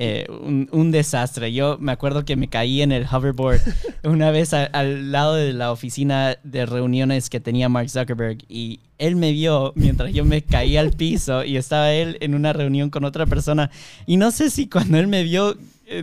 [0.03, 1.53] eh, un, un desastre.
[1.53, 3.61] Yo me acuerdo que me caí en el hoverboard
[4.03, 8.81] una vez a- al lado de la oficina de reuniones que tenía Mark Zuckerberg y
[8.97, 12.89] él me vio mientras yo me caí al piso y estaba él en una reunión
[12.89, 13.71] con otra persona
[14.07, 15.55] y no sé si cuando él me vio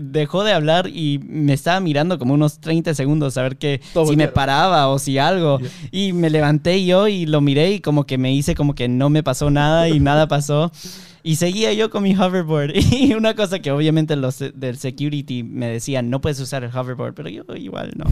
[0.01, 4.07] dejó de hablar y me estaba mirando como unos 30 segundos a ver que Todo
[4.07, 5.59] si me paraba o si algo.
[5.91, 9.09] Y me levanté yo y lo miré y como que me hice como que no
[9.09, 10.71] me pasó nada y nada pasó
[11.23, 12.71] y seguía yo con mi hoverboard.
[12.91, 16.71] Y una cosa que obviamente los de- del security me decían, no puedes usar el
[16.75, 18.05] hoverboard, pero yo igual no,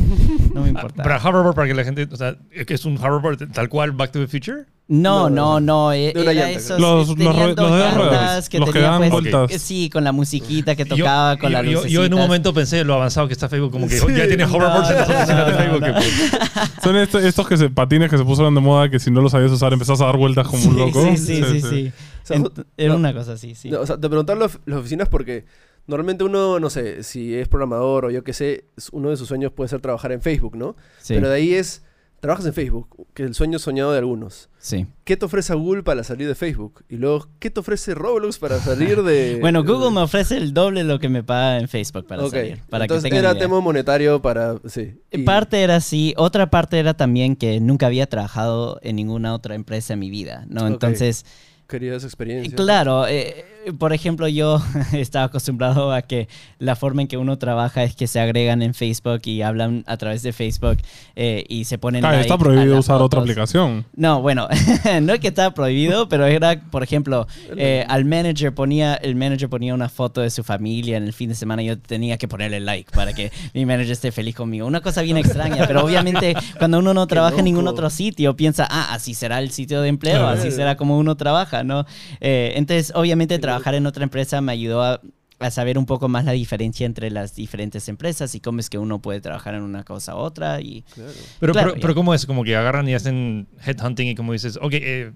[0.54, 1.04] no me importa.
[1.04, 3.92] Para hoverboard, para que la gente, o sea, es que es un hoverboard tal cual
[3.92, 4.66] Back to the Future.
[4.88, 9.52] No, No, no, Era llanta, esos, Los- los que los que tenían, dan pues, vueltas.
[9.52, 11.90] eh, Sí, con la musiquita que Yo- tocaba, con la yo, lucecita.
[11.94, 14.06] yo en un momento pensé lo avanzado que está Facebook, como que Sí.
[14.16, 15.80] ya tiene hoverboards en las No, oficinas de Facebook.
[15.82, 15.98] no, que, no.
[15.98, 19.22] pues, Son estos, estos que se, patines que se pusieron de moda que si no
[19.22, 21.04] los sabías usar empezás a dar vueltas como un Sí, loco.
[21.18, 21.92] Sí, sí, sí.
[22.28, 23.70] Sea, En- era no, una cosa así, sí.
[23.70, 25.46] no, o sea, te preguntaron las oficinas porque
[25.88, 29.52] normalmente uno, no sé, si es programador o yo qué sé, uno de sus sueños
[29.52, 30.76] puede ser trabajar en Facebook, ¿no?
[31.00, 31.14] Sí.
[31.16, 31.84] Pero de ahí es
[32.22, 34.50] trabajas en Facebook, que es el sueño soñado de algunos.
[34.58, 34.88] Sí.
[35.04, 36.84] ¿Qué te ofrece Google para salir de Facebook?
[36.90, 39.38] Y luego, ¿qué te ofrece Roblox para salir de...?
[39.42, 42.32] Bueno, Google me ofrece el doble de lo que me paga en Facebook para Ok,
[42.32, 42.62] salir.
[42.68, 43.42] Para entonces que era idea.
[43.44, 44.56] tema monetario para...
[44.66, 45.00] Sí.
[45.12, 49.54] Y- Parte era así, otra parte era también que nunca había trabajado en ninguna otra
[49.54, 50.66] empresa en mi vida, ¿no?
[50.66, 51.28] Entonces,
[51.68, 52.56] Querías experiencia.
[52.56, 53.46] claro, eh,
[53.78, 54.62] por ejemplo, yo
[54.94, 56.28] estaba acostumbrado a que
[56.60, 59.98] la forma en que uno trabaja es que se agregan en Facebook y hablan a
[59.98, 60.78] través de Facebook
[61.16, 63.86] eh, y se ponen Claro, like está prohibido usar otra aplicación.
[63.96, 64.48] No, bueno,
[65.02, 69.50] no es que estaba prohibido, pero era, por ejemplo, eh, al manager ponía, el manager
[69.50, 72.28] ponía una foto de su familia en el fin de semana y yo tenía que
[72.28, 74.68] ponerle like para que mi manager esté feliz conmigo.
[74.68, 78.68] Una cosa bien extraña, pero obviamente cuando uno no trabaja en ningún otro sitio, piensa,
[78.70, 81.86] ah, así será el sitio de empleo, así será como uno trabaja, ¿no?
[82.22, 85.02] Eh, entonces, obviamente, trabajar en otra empresa me ayudó a
[85.38, 88.78] a saber un poco más la diferencia entre las diferentes empresas y cómo es que
[88.78, 91.12] uno puede trabajar en una cosa u otra y Claro.
[91.42, 92.26] Pero, Claro, pero, ¿cómo es?
[92.26, 95.12] Como que agarran y hacen headhunting y como dices, ok, eh,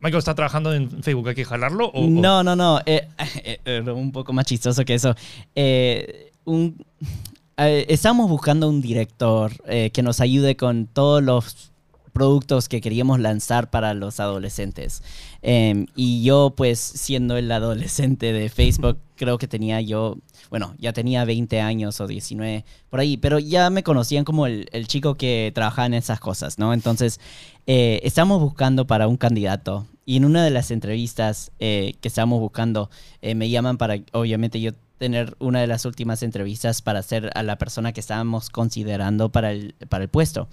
[0.00, 1.86] Michael está trabajando en Facebook, ¿hay que jalarlo?
[1.94, 2.80] O, No, no, no.
[2.84, 3.06] eh,
[3.44, 5.14] eh, eh, un poco más chistoso que eso.
[5.54, 6.84] Eh, un,
[7.56, 11.70] eh, estamos buscando un director eh, que nos ayude con todos los
[12.12, 15.02] productos que queríamos lanzar para los adolescentes.
[15.42, 20.16] Em, y yo, pues, siendo el adolescente de Facebook, creo que tenía yo,
[20.50, 24.68] bueno, ya tenía 20 años o 19 por ahí, pero ya me conocían como el,
[24.72, 26.72] el chico que trabajaba en esas cosas, ¿no?
[26.72, 27.20] Entonces,
[27.66, 32.40] eh, estamos buscando para un candidato y en una de las entrevistas eh, que estábamos
[32.40, 32.90] buscando,
[33.22, 37.44] eh, me llaman para, obviamente, yo tener una de las últimas entrevistas para ser a
[37.44, 40.48] la persona que estábamos considerando para el, para el puesto.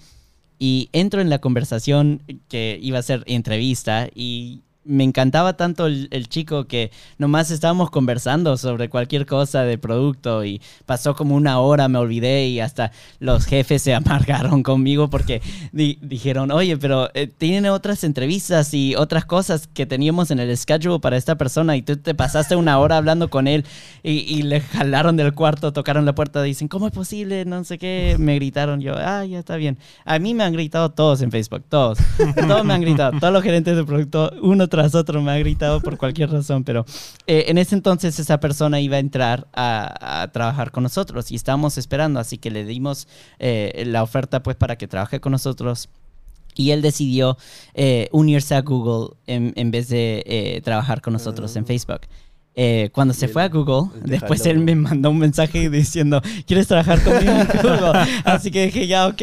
[0.60, 6.28] Y entro en la conversación que iba a ser entrevista y me encantaba tanto el,
[6.28, 11.88] chico que nomás estábamos conversando sobre cualquier cosa de producto y pasó como una hora,
[11.88, 17.26] me olvidé y hasta los jefes se amargaron conmigo porque di- dijeron, oye, pero eh,
[17.26, 21.82] tienen otras entrevistas y otras cosas que teníamos en el schedule para esta persona y
[21.82, 23.66] tú te pasaste una hora hablando con él
[24.02, 27.44] y, le jalaron del cuarto, tocaron la puerta, dicen, ¿cómo es posible?
[27.44, 29.76] No sé qué, me gritaron yo, ah, ya está bien.
[30.06, 31.98] A mí me han gritado todos en Facebook, todos,
[32.34, 35.96] todos me han gritado, todos los gerentes de producto, uno otro me ha gritado por
[35.98, 36.84] cualquier razón, pero
[37.26, 41.36] eh, en ese entonces esa persona iba a entrar a, a trabajar con nosotros y
[41.36, 45.88] estábamos esperando, así que le dimos eh, la oferta pues para que trabaje con nosotros.
[46.54, 47.38] Y él decidió
[47.74, 51.66] eh, unirse a Google en, en vez de trabajar con nosotros en Ah.
[51.66, 52.00] Facebook.
[52.60, 57.00] Eh, cuando se fue a Google, después él me mandó un mensaje diciendo, ¿quieres trabajar
[57.04, 57.92] conmigo en Google?
[58.24, 59.22] Así que dije, ya, ok.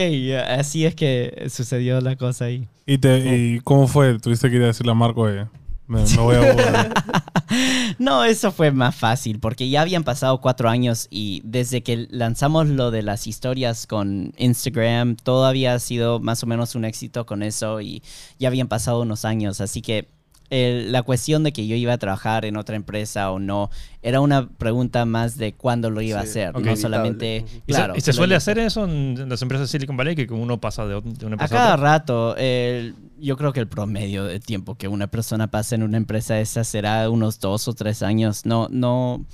[0.58, 2.66] Así es que sucedió la cosa ahí.
[2.86, 4.18] ¿Y, te, ¿Y cómo fue?
[4.20, 5.48] ¿Tuviste que ir a decirle a Marco, eh,
[5.86, 6.66] me, me voy a Google?
[8.00, 12.68] No, eso fue más fácil porque ya habían pasado cuatro años y desde que lanzamos
[12.68, 17.44] lo de las historias con Instagram, todo había sido más o menos un éxito con
[17.44, 18.02] eso y
[18.40, 19.62] ya habían pasado unos años.
[19.62, 20.08] Así que
[20.50, 23.70] el- la cuestión de que yo iba a trabajar en otra empresa o no
[24.04, 27.44] era una pregunta más de cuándo lo iba a hacer, no solamente...
[27.66, 30.16] ¿Y se- Claro, ¿Y se suele hacer eso en las empresas de Silicon Valley?
[30.16, 31.84] Que como uno pasa de, una A empresa a cada otra.
[31.84, 35.98] rato, el- yo creo que el promedio de tiempo que una persona pasa en una
[35.98, 38.46] empresa esa será unos dos o tres años.
[38.46, 39.26] No, no,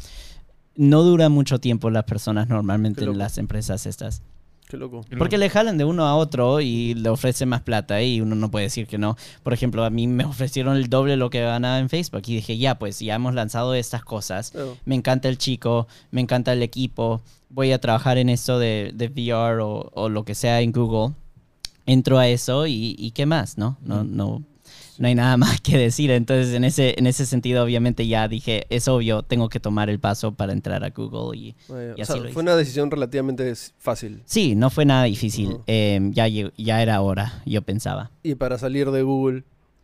[0.76, 4.21] no dura mucho tiempo las personas normalmente en las empresas estas.
[4.71, 5.01] Qué loco.
[5.17, 8.49] Porque le jalan de uno a otro y le ofrecen más plata y uno no
[8.49, 9.17] puede decir que no.
[9.43, 12.57] Por ejemplo, a mí me ofrecieron el doble lo que ganaba en Facebook y dije,
[12.57, 14.53] ya, pues ya hemos lanzado estas cosas.
[14.86, 19.07] Me encanta el chico, me encanta el equipo, voy a trabajar en esto de, de
[19.07, 21.15] VR o, o lo que sea en Google.
[21.86, 23.75] Entro a eso y, y qué más, ¿no?
[23.81, 24.41] No, no,
[25.01, 26.11] no hay nada más que decir.
[26.11, 29.99] Entonces, en ese, en ese sentido, obviamente ya dije, es obvio, tengo que tomar el
[29.99, 32.33] paso para entrar a Google y Vaya, Y o así sea, lo hice.
[32.33, 34.21] fue una decisión relativamente fácil.
[34.25, 35.57] Sí, no fue nada difícil.
[35.67, 38.11] Eh, ya, ya era hora, yo pensaba.
[38.23, 39.43] Y para salir de Google,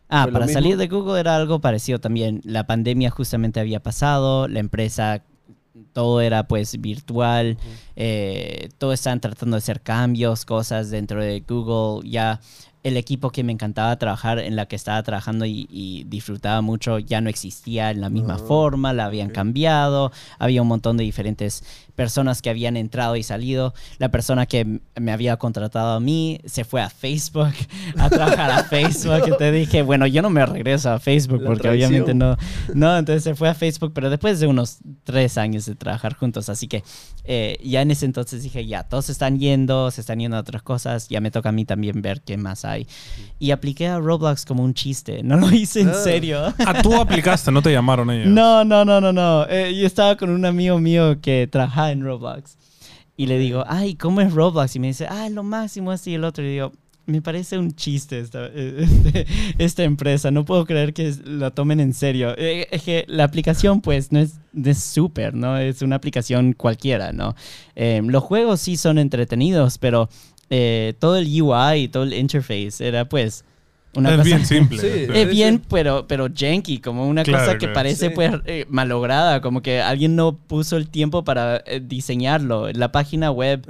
[0.10, 2.40] Ah, ¿Fue lo para salir de Google era algo parecido también.
[2.46, 5.22] La pandemia justamente había pasado, la empresa,
[5.92, 7.58] todo era pues virtual,
[7.98, 12.10] eh, todos estaban tratando de hacer cambios, cosas dentro de Google.
[12.10, 12.40] Ya
[12.84, 17.00] el equipo que me encantaba trabajar, en la que estaba trabajando y, y disfrutaba mucho,
[17.00, 19.34] ya no existía en la misma Ah, forma, la habían ok.
[19.34, 21.64] cambiado, había un montón de diferentes
[21.96, 23.74] personas que habían entrado y salido.
[23.98, 27.52] La persona que me había contratado a mí se fue a Facebook
[27.98, 29.24] a trabajar a Facebook.
[29.28, 31.90] Y te dije, bueno, yo no me regreso a Facebook La porque traición.
[31.90, 32.38] obviamente no.
[32.76, 36.50] No, entonces se fue a Facebook, pero después de unos tres años de trabajar juntos.
[36.50, 36.84] Así que
[37.24, 40.62] eh, ya en ese entonces dije, ya, todos están yendo, se están yendo a otras
[40.62, 41.08] cosas.
[41.10, 42.88] Ya me toca a mí también ver qué más hay.
[43.40, 45.22] Y apliqué a Roblox como un chiste.
[45.24, 45.94] No lo hice en Ah.
[45.94, 46.54] serio.
[46.66, 48.28] Ah, tú aplicaste, no te llamaron ellos.
[48.28, 49.46] No, no, no, no, no.
[49.50, 52.58] Eh, yo estaba con un amigo mío que trabajaba en Roblox.
[53.16, 54.76] Y le digo, ay, ¿cómo es Roblox?
[54.76, 56.44] Y me dice, ah, lo máximo, así y el otro.
[56.44, 56.72] Y digo,
[57.08, 59.26] me parece un chiste esta, eh, este-
[59.58, 60.30] esta empresa.
[60.30, 62.36] No puedo creer que la tomen en serio.
[62.38, 65.58] Eh, Es que la aplicación, pues, no es no es súper, ¿no?
[65.58, 67.36] Es una aplicación cualquiera, ¿no?
[67.76, 70.10] Eh, los juegos sí son entretenidos, pero
[70.50, 73.44] eh, todo el UI todo el interface era, pues,
[74.00, 74.26] una es cosa...
[74.28, 74.80] bien simple.
[74.80, 74.88] Sí.
[75.06, 75.12] Sí.
[75.14, 77.74] Es bien, pero, pero janky, como una Claro, cosa que claro.
[77.74, 78.12] parece Sí.
[78.16, 82.70] pues eh, malograda, como que alguien no puso el tiempo para eh, diseñarlo.
[82.74, 83.66] La página web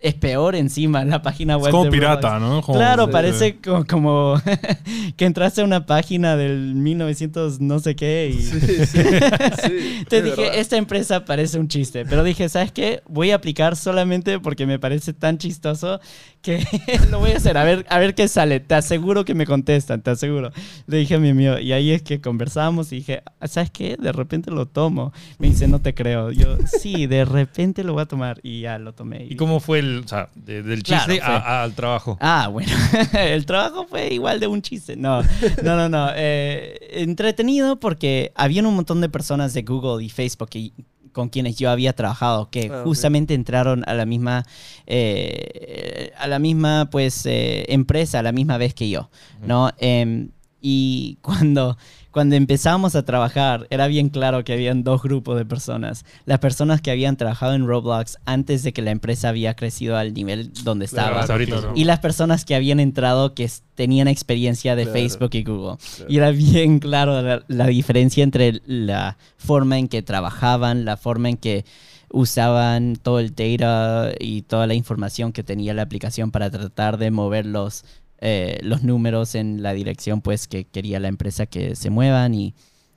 [0.00, 1.66] Es es peor encima, la página web.
[1.68, 2.54] Es como de pirata, Roblox.
[2.54, 2.62] ¿no?
[2.62, 3.12] Como- Claro, Sí.
[3.12, 4.34] parece co- como,
[5.16, 8.40] que entraste a una página del 1900 no sé qué y...
[8.42, 10.58] Sí, sí, sí, Te es dije, verdad.
[10.58, 13.02] esta empresa parece un chiste, pero dije, ¿sabes qué?
[13.08, 16.00] Voy a aplicar solamente porque me parece tan chistoso
[16.42, 16.64] que
[17.10, 18.60] lo voy a hacer, a ver, a ver qué sale.
[18.60, 20.50] Te aseguro que me contestan, te aseguro.
[20.86, 23.96] Le dije a mi amigo, y ahí es que conversamos y dije, ¿sabes qué?
[23.98, 25.12] De repente lo tomo.
[25.38, 26.30] Me dice, no te creo.
[26.30, 29.24] Yo, sí, de repente lo voy a tomar y ya lo tomé.
[29.28, 32.18] ¿Y cómo fue el, o sea, de- del chiste a- al trabajo?
[32.20, 32.72] Ah, bueno,
[33.18, 34.96] el trabajo fue igual de un chiste.
[34.96, 35.22] No,
[35.62, 36.08] no, no, no.
[36.14, 40.72] Eh, entretenido porque habían un montón de personas de Google y Facebook y-
[41.12, 44.44] con quienes yo había trabajado que Ah, justamente entraron a la misma,
[44.86, 49.10] eh, a la misma, pues, eh, empresa a la misma vez que yo,
[49.46, 49.70] ¿no?
[49.78, 51.76] Em, y cuando,
[52.12, 56.04] cuando empezamos a trabajar, era bien claro que habían dos grupos de personas.
[56.26, 60.12] Las personas que habían trabajado en Roblox antes de que la empresa había crecido al
[60.14, 61.24] nivel donde estaba.
[61.24, 61.72] Claro, claro.
[61.74, 64.98] Y las personas que habían entrado que tenían experiencia de Claro.
[64.98, 65.76] Facebook y Google.
[65.96, 66.12] Claro.
[66.12, 71.30] Y era bien claro la, la diferencia entre la forma en que trabajaban, la forma
[71.30, 71.64] en que
[72.10, 77.10] usaban todo el data y toda la información que tenía la aplicación para tratar de
[77.10, 77.84] mover los,
[78.24, 82.54] eh, los números en la dirección pues que quería la empresa que se muevan y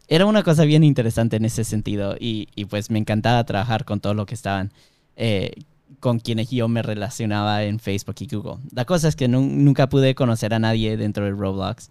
[0.08, 4.00] era una cosa bien interesante en ese sentido y, y, pues me encantaba trabajar con
[4.00, 4.72] todo lo que estaban
[5.16, 5.52] eh,
[6.00, 8.58] con quienes yo me relacionaba en Facebook y Google.
[8.72, 11.90] La cosa es que nu- nunca pude conocer a nadie dentro de Roblox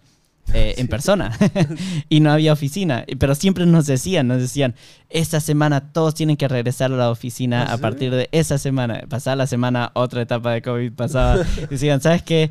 [0.53, 1.37] eh, en persona
[2.09, 4.75] y no había oficina, pero siempre nos decían, nos decían,
[5.09, 7.81] esta semana todos tienen que regresar a la oficina ¿Ah, a sí?
[7.81, 9.03] partir de esa semana.
[9.09, 11.43] Pasada la semana, otra etapa de COVID pasaba.
[11.69, 12.49] Decían, ¿sabes qué?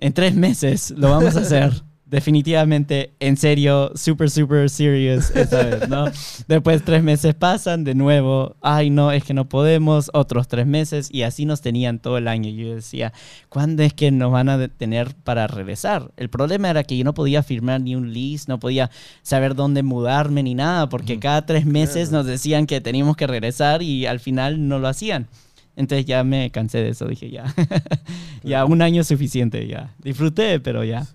[0.00, 1.72] En tres meses lo vamos a hacer.
[2.10, 6.06] Definitivamente, en serio, super, super serious esta vez, ¿no?
[6.48, 11.08] Después tres meses pasan de nuevo, ay no, es que no podemos, otros tres meses
[11.12, 12.50] y así nos tenían todo el año.
[12.50, 13.12] Yo decía,
[13.48, 16.10] ¿cuándo es que nos van a detener para regresar?
[16.16, 18.90] El problema era que yo no podía firmar ni un lease, no podía
[19.22, 23.82] saber dónde mudarme ni nada, porque cada tres meses nos decían que teníamos que regresar
[23.82, 25.28] y al final no lo hacían.
[25.76, 27.54] Entonces ya me cansé de eso, dije ya,
[28.44, 29.94] ya un año es suficiente, ya.
[30.02, 31.06] Disfruté, pero ya.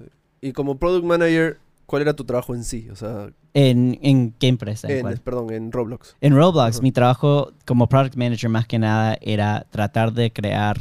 [0.41, 2.87] Y como product manager, ¿cuál era tu trabajo en sí?
[2.89, 4.89] O sea, ¿En, en qué empresa?
[4.91, 5.17] ¿En cuál?
[5.19, 6.15] perdón, en Roblox.
[6.21, 6.81] En Roblox, Ajá.
[6.83, 10.77] mi trabajo como product manager más que nada era tratar de crear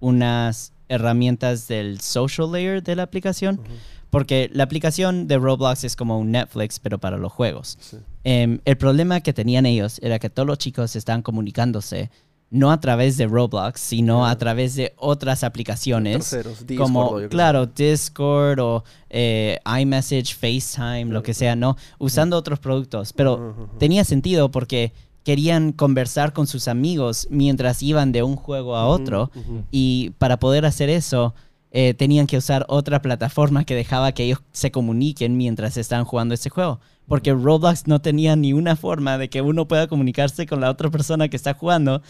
[0.00, 3.56] unas herramientas del social layer de la aplicación.
[3.56, 3.68] Ujú,
[4.10, 7.76] Porque la aplicación de Roblox es como un Netflix, pero para los juegos.
[7.80, 7.98] sí.
[8.24, 12.10] Em, el problema que tenían ellos era que todos los chicos estaban comunicándose
[12.50, 16.30] no a través de Roblox, sino a través de otras aplicaciones.
[16.30, 21.76] Terceros, Discord, como, claro, Discord o eh, iMessage, FaceTime, lo que sea, ¿no?
[21.98, 23.12] Usando otros productos.
[23.12, 24.92] Pero tenía sentido porque
[25.24, 29.30] querían conversar con sus amigos mientras iban de un juego a otro.
[29.70, 31.34] Y para poder hacer eso,
[31.70, 36.32] eh, tenían que usar otra plataforma que dejaba que ellos se comuniquen mientras estaban jugando
[36.32, 36.80] ese juego.
[37.08, 40.90] Porque Roblox no tenía ni una forma de que uno pueda comunicarse con la otra
[40.90, 42.02] persona que está jugando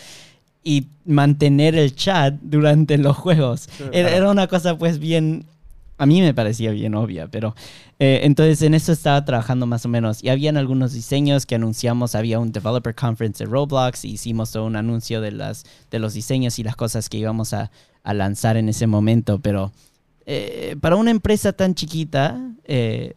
[0.63, 3.69] y mantener el chat durante los juegos.
[3.93, 5.47] Era, era una cosa pues bien...
[6.01, 7.57] A mí me parecía bien obvia, pero
[7.99, 10.23] eh, entonces en eso estaba trabajando más o menos.
[10.23, 14.65] Y habían algunos diseños que anunciamos, había un developer conference de Roblox, y hicimos todo
[14.65, 17.73] un anuncio de, las, de los diseños y las cosas que íbamos a,
[18.05, 19.41] a lanzar en ese momento.
[19.41, 19.73] Pero
[20.25, 23.15] eh, para una empresa tan chiquita, eh,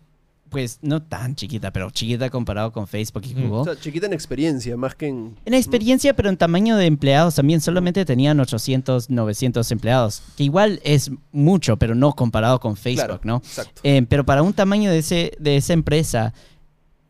[0.52, 3.34] pues no tan chiquita, pero chiquita comparado con Facebook y.
[3.34, 3.62] Google.
[3.62, 5.36] O sea, chiquita en experiencia, más que en...
[5.46, 10.82] En experiencia, pero en tamaño de empleados también solamente tenían 800, 900 empleados, que igual
[10.84, 13.38] es mucho, pero no comparado con Facebook, Claro, ¿no?
[13.38, 13.82] Exacto.
[13.84, 16.34] Eh, pero para un tamaño de, ese, de esa empresa,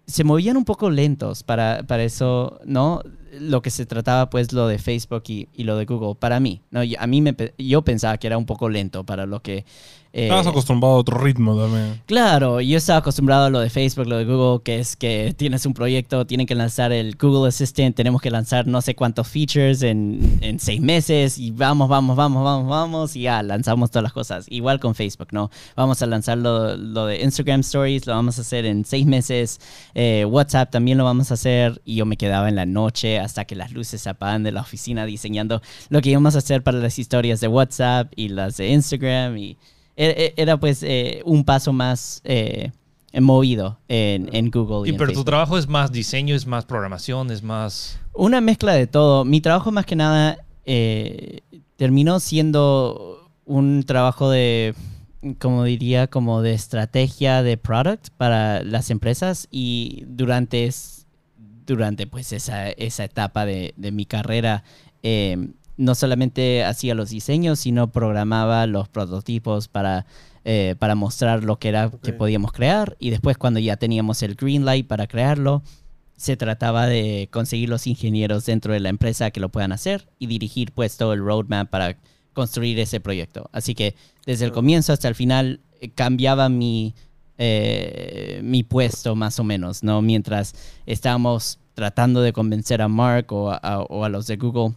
[0.05, 3.01] se movían un poco lentos para, para eso, ¿no?
[3.39, 6.61] Lo que se trataba, pues, lo de Facebook y, y lo de Google, para mí,
[6.69, 6.81] ¿no?
[6.99, 9.65] A mí me, yo pensaba que era un poco lento para lo que...
[10.13, 12.01] eh, Estabas acostumbrado a otro ritmo también.
[12.05, 15.65] Claro, yo estaba acostumbrado a lo de Facebook, lo de Google, que es que tienes
[15.65, 19.83] un proyecto, tienen que lanzar el Google Assistant, tenemos que lanzar no sé cuántos features
[19.83, 24.13] en, en seis meses y vamos, vamos, vamos, vamos, vamos y ya, lanzamos todas las
[24.13, 24.45] cosas.
[24.49, 25.49] Igual con Facebook, ¿no?
[25.75, 29.61] Vamos a lanzar lo, lo de Instagram Stories, lo vamos a hacer en seis meses,
[29.93, 33.45] eh, WhatsApp también lo vamos a hacer y yo me quedaba en la noche hasta
[33.45, 36.79] que las luces se apagan de la oficina diseñando lo que íbamos a hacer para
[36.79, 39.57] las historias de WhatsApp y las de Instagram y
[39.95, 42.71] Era, e, era, pues eh, un paso más eh,
[43.19, 44.87] movido en, en Google.
[44.87, 47.99] Y, en pero tu trabajo es más diseño, es más programación, es más...
[48.13, 49.25] Una mezcla de todo.
[49.25, 51.41] Mi trabajo más que nada eh,
[51.75, 54.75] terminó siendo un trabajo de,
[55.39, 60.69] como diría, como de estrategia de product para las empresas y durante,
[61.65, 64.63] durante pues esa, esa etapa de, de mi carrera
[65.03, 65.49] eh,
[65.81, 70.05] no solamente hacía los diseños, sino programaba los prototipos para,
[70.45, 74.35] eh, para mostrar lo que era que podíamos crear y después cuando ya teníamos el
[74.35, 75.63] green light para crearlo,
[76.15, 80.27] se trataba de conseguir los ingenieros dentro de la empresa que lo puedan hacer y
[80.27, 81.97] dirigir pues todo el roadmap para
[82.33, 83.49] construir ese proyecto.
[83.51, 83.95] Así que
[84.27, 86.93] desde el comienzo hasta el final eh, cambiaba mi,
[87.39, 90.03] eh, mi puesto más o menos, ¿no?
[90.03, 90.53] Mientras
[90.85, 94.75] estábamos tratando de convencer a Mark o a, o a los de Google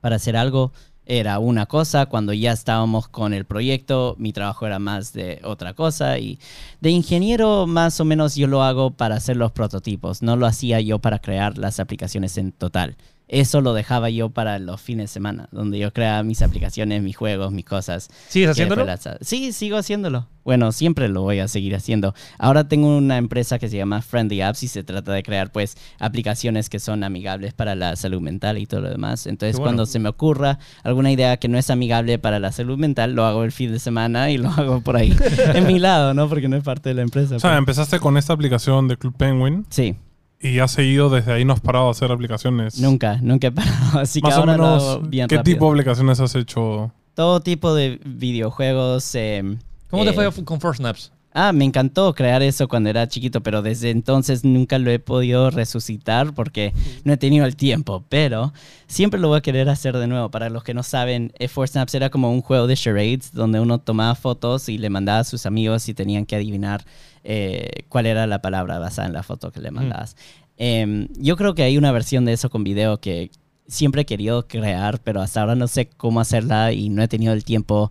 [0.00, 0.72] para hacer algo,
[1.08, 2.06] era una cosa.
[2.06, 6.18] Cuando ya estábamos con el proyecto, mi trabajo era más de otra cosa.
[6.18, 6.38] Y
[6.80, 10.22] de ingeniero, más o menos yo lo hago para hacer los prototipos.
[10.22, 12.96] No lo hacía yo para crear las aplicaciones en total.
[13.28, 17.16] Eso lo dejaba yo para los fines de semana, donde yo creaba mis aplicaciones, mis
[17.16, 18.08] juegos, mis cosas.
[18.28, 18.84] ¿Sigues haciéndolo?
[18.84, 20.26] las- Sí, sigo haciéndolo.
[20.44, 22.14] Bueno, siempre lo voy a seguir haciendo.
[22.38, 25.76] Ahora tengo una empresa que se llama Friendly Apps y se trata de crear pues
[25.98, 29.26] aplicaciones que son amigables para la salud mental y todo lo demás.
[29.26, 29.64] Entonces, bueno.
[29.66, 33.26] cuando se me ocurra alguna idea que no es amigable para la salud mental, lo
[33.26, 35.14] hago el fin de semana y lo hago por ahí
[35.54, 36.30] en mi lado, ¿no?
[36.30, 37.36] Porque no es parte de la empresa.
[37.36, 37.58] O sea, pues.
[37.58, 39.96] empezaste con esta aplicación de Club Penguin Sí,
[40.40, 42.78] y has seguido desde ahí, no has parado a hacer aplicaciones.
[42.80, 43.98] nunca, nunca he parado.
[44.00, 45.54] Así Más que o ahora lo menos, hago bien ¿qué rápido.
[45.56, 46.92] tipo de aplicaciones has hecho?
[47.14, 49.14] Todo tipo de videojuegos.
[49.14, 49.58] em,
[49.90, 51.12] ¿Cómo te eh, fue con First Snaps?
[51.34, 55.50] Ah, me encantó crear eso cuando era chiquito, pero desde entonces nunca lo he podido
[55.50, 56.72] resucitar porque
[57.04, 58.02] no he tenido el tiempo.
[58.08, 58.52] Pero
[58.86, 60.30] siempre lo voy a querer hacer de nuevo.
[60.30, 63.60] Para los que no saben, eh, Four Snaps era como un juego de charades donde
[63.60, 66.84] uno tomaba fotos y le mandaba a sus amigos y tenían que adivinar
[67.30, 70.16] eh, cuál era la palabra basada en la foto que le mandabas.
[70.56, 73.30] Em, yo creo que hay una versión de eso con video que
[73.66, 77.34] siempre he querido crear, pero hasta ahora no sé cómo hacerla y no he tenido
[77.34, 77.90] el tiempo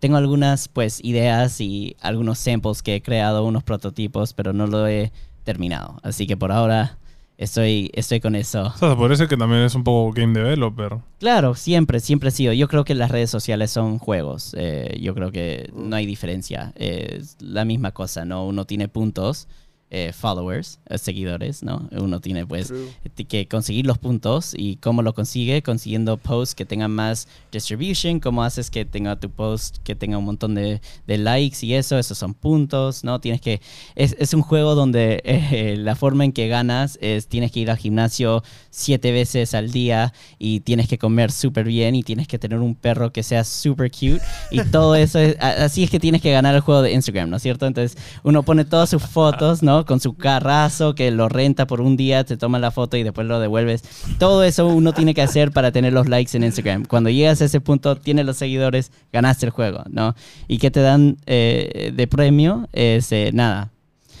[0.00, 4.86] tengo algunas pues ideas y algunos samples que he creado, unos prototipos, pero no lo
[4.86, 5.12] he
[5.44, 5.98] terminado.
[6.02, 6.98] Así que por ahora
[7.38, 8.72] estoy, estoy con eso.
[8.74, 10.98] O sea, se decir que también es un poco game developer.
[11.18, 12.52] Claro, siempre, siempre he sido.
[12.52, 14.54] Yo creo que las redes sociales son juegos.
[14.58, 16.72] Eh, yo creo que no hay diferencia.
[16.76, 18.46] Eh, es la misma cosa, ¿no?
[18.46, 19.48] Uno tiene puntos,
[19.96, 21.88] eh, followers, eh, seguidores, ¿no?
[21.92, 22.88] Uno tiene pues True.
[23.28, 28.42] que conseguir los puntos y cómo lo consigue consiguiendo posts que tengan más distribution, cómo
[28.42, 32.18] haces que tenga tu post que tenga un montón de, de likes y eso, esos
[32.18, 33.20] son puntos, ¿no?
[33.20, 33.60] Tienes que,
[33.94, 37.70] es, es un juego donde eh, la forma en que ganas es tienes que ir
[37.70, 42.40] al gimnasio siete veces al día y tienes que comer súper bien y tienes que
[42.40, 46.20] tener un perro que sea súper cute y todo eso, es- así es que tienes
[46.20, 47.66] que ganar el juego de Instagram, ¿no es cierto?
[47.66, 49.83] Entonces uno pone todas sus fotos, ¿no?
[49.84, 53.26] Con su carrazo que lo renta por un día, te toma la foto y después
[53.26, 53.82] lo devuelves.
[54.18, 56.84] Todo eso uno tiene que hacer para tener los likes en Instagram.
[56.84, 60.14] Cuando llegas a ese punto, tienes los seguidores, ganaste el juego, ¿no?
[60.48, 63.73] Y que te dan eh, de premio es eh, nada.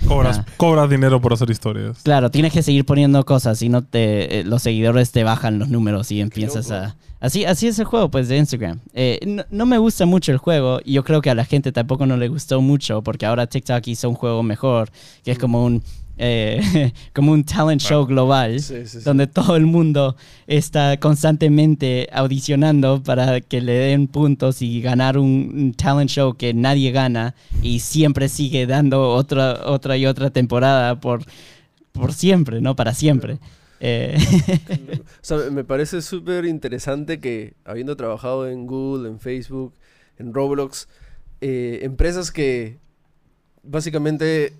[0.06, 0.44] Cobras, Ah.
[0.56, 2.02] cobras dinero por hacer historias.
[2.02, 5.68] Claro, tienes que seguir poniendo cosas, si no te, eh, los seguidores te bajan los
[5.70, 6.96] números y empiezas a...
[7.20, 8.80] Así, así es el juego, pues, de Instagram.
[8.92, 11.72] Eh, no, no me gusta mucho el juego y yo creo que a la gente
[11.72, 14.90] tampoco no le gustó mucho porque ahora TikTok hizo un juego mejor,
[15.24, 15.82] que es como un,
[16.16, 18.60] eh, como un talent show global.
[18.60, 19.04] Sí, sí, sí.
[19.04, 25.52] Donde todo el mundo está constantemente audicionando para que le den puntos y ganar un,
[25.54, 31.00] un talent show que nadie gana y siempre sigue dando otra, otra y otra temporada
[31.00, 31.24] por,
[31.92, 32.76] por siempre, ¿no?
[32.76, 33.38] Para siempre.
[33.80, 34.16] Eh,
[35.02, 39.74] O sea, me parece súper interesante que habiendo trabajado en Google, en Facebook,
[40.18, 40.88] en Roblox,
[41.40, 42.78] eh, empresas que
[43.62, 44.54] básicamente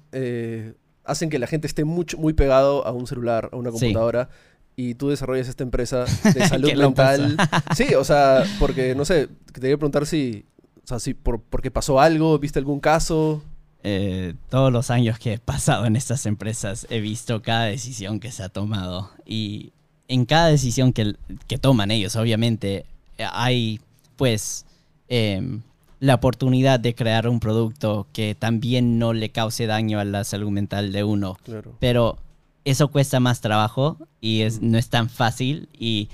[1.05, 3.79] hacen que la gente esté mucho, muy pegado a un celular, a una Sí.
[3.79, 4.29] computadora,
[4.77, 7.37] y tú desarrollas esta empresa de salud ¿Qué lo mental.
[7.77, 10.45] Sí, o sea, porque, no sé, te quería preguntar si,
[10.83, 13.43] o sea, si por, porque pasó algo, viste algún caso.
[13.85, 18.33] eh, todos los años que he pasado en estas empresas he visto cada decisión que
[18.33, 19.73] se ha tomado y
[20.09, 21.15] en cada decisión que,
[21.47, 22.85] que toman ellos, obviamente,
[23.19, 23.81] eh, hay
[24.17, 24.65] pues
[25.09, 25.61] em,
[26.01, 30.51] la oportunidad de crear un producto que también no le cause daño a la salud
[30.51, 31.37] mental de uno.
[31.45, 31.73] Claro.
[31.79, 32.19] Pero
[32.65, 36.09] eso cuesta más trabajo y es, no es tan fácil y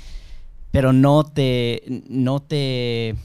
[0.70, 3.16] pero no te no te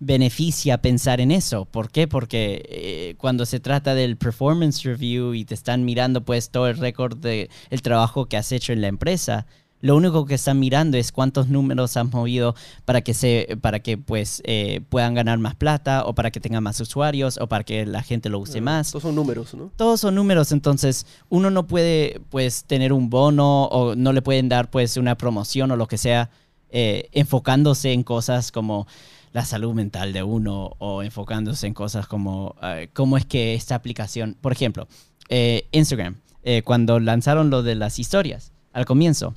[0.00, 1.66] beneficia pensar en eso.
[1.66, 2.08] ¿Por qué?
[2.08, 6.78] Porque eh, cuando se trata del performance review y te están mirando pues todo el
[6.78, 9.46] récord de el trabajo que has hecho en la empresa,
[9.80, 13.98] lo único que están mirando es cuántos números has movido para que se para que
[13.98, 17.86] pues eh, puedan ganar más plata o para que tengan más usuarios o para que
[17.86, 19.70] la gente lo use más Todos son números, ¿no?
[19.76, 24.48] todos son números, entonces uno no puede pues tener un bono o no le pueden
[24.48, 26.30] dar pues una promoción o lo que sea
[26.70, 28.86] eh, enfocándose en cosas como
[29.32, 33.74] la salud mental de uno o enfocándose en cosas como eh, cómo es que esta
[33.74, 34.88] aplicación, por ejemplo,
[35.28, 39.34] eh, Instagram, eh, cuando lanzaron lo de las historias al comienzo,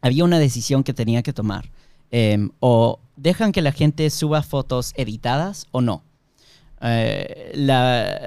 [0.00, 1.70] había una decisión que tenía que tomar.
[2.12, 6.02] em, o dejan que la gente suba fotos editadas o no.
[6.82, 8.20] Eh, la,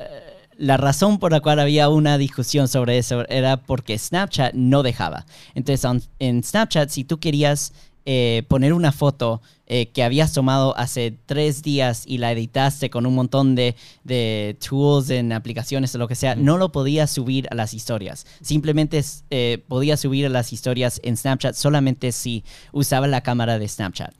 [0.57, 5.25] la razón por la cual había una discusión sobre eso era porque Snapchat no dejaba.
[5.55, 7.73] Entonces, on- en Snapchat, si tú querías
[8.05, 13.05] eh, poner una foto eh, que habías tomado hace tres días y la editaste con
[13.05, 17.47] un montón de, de tools en aplicaciones o lo que sea, no lo podías subir
[17.49, 18.25] a las historias.
[18.41, 22.43] Simplemente eh, podías subir a las historias en Snapchat solamente si
[22.73, 24.13] usaba la cámara de Snapchat.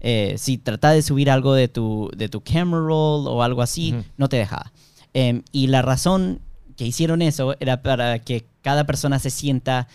[0.00, 3.94] Eh, si trataba de subir algo de tu, de tu camera roll o algo así,
[4.18, 4.70] no te dejaba.
[5.14, 6.42] Em, y la razón
[6.76, 9.88] que hicieron eso era para que cada persona se sienta,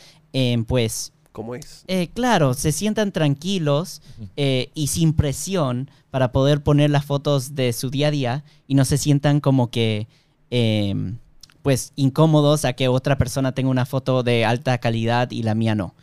[0.67, 1.83] pues, ¿Cómo es?
[1.87, 4.01] eh, claro, se sientan tranquilos
[4.37, 8.75] eh, y sin presión para poder poner las fotos de su día a día y
[8.75, 10.07] no se sientan como que,
[10.49, 11.17] em,
[11.61, 15.75] pues, incómodos a que otra persona tenga una foto de alta calidad y la mía
[15.75, 15.93] no.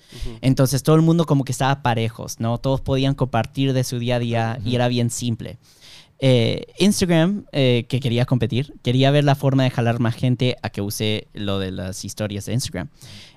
[0.43, 2.59] Entonces todo el mundo como que estaba parejos, ¿no?
[2.59, 5.57] Todos podían compartir de su día a día y era bien simple.
[6.19, 10.69] Eh, Instagram, eh, que quería competir, quería ver la forma de jalar más gente a
[10.69, 12.89] que use lo de las historias de Instagram.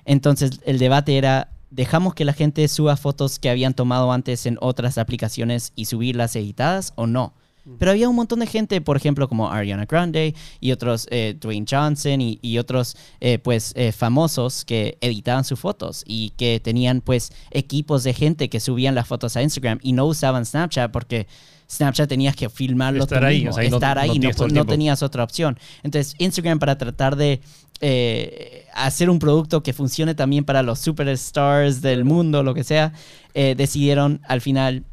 [0.04, 4.58] Entonces el debate era, ¿dejamos que la gente suba fotos que habían tomado antes en
[4.60, 7.34] otras aplicaciones y subirlas editadas o no?
[7.78, 11.66] Pero había un montón de gente, por ejemplo, como Ariana Grande y otros, eh, Dwayne
[11.68, 17.00] Johnson y, y otros, eh, pues, eh, famosos que editaban sus fotos y que tenían,
[17.00, 21.26] pues, equipos de gente que subían las fotos a Instagram y no usaban Snapchat porque
[21.68, 25.24] Snapchat tenías que filmarlo Estar tú ahí, o sea, estar no ahí, no, tenías otra
[25.24, 25.58] opción.
[25.82, 27.40] Entonces, Instagram para tratar de
[27.80, 32.92] eh, hacer un producto que funcione también para los superstars del mundo, lo que sea,
[33.34, 34.84] eh, decidieron al final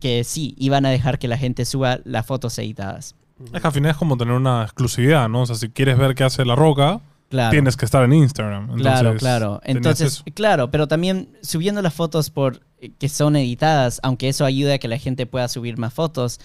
[0.00, 3.14] que sí, iban a dejar que la gente suba las fotos editadas.
[3.52, 5.42] Es que al final es como tener una exclusividad, ¿no?
[5.42, 7.50] O sea, si quieres ver qué hace La Roca, Claro.
[7.50, 8.76] tienes que estar en Instagram.
[8.76, 9.60] Claro, Entonces, claro.
[9.64, 14.74] Entonces, claro, pero también subiendo las fotos por eh, que son editadas, aunque eso ayuda
[14.74, 16.40] a que la gente pueda subir más fotos,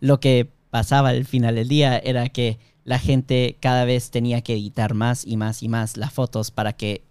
[0.00, 2.58] lo que pasaba al final del día era que
[2.90, 6.72] la gente cada vez tenía que editar más y más y más las fotos para
[6.72, 7.04] que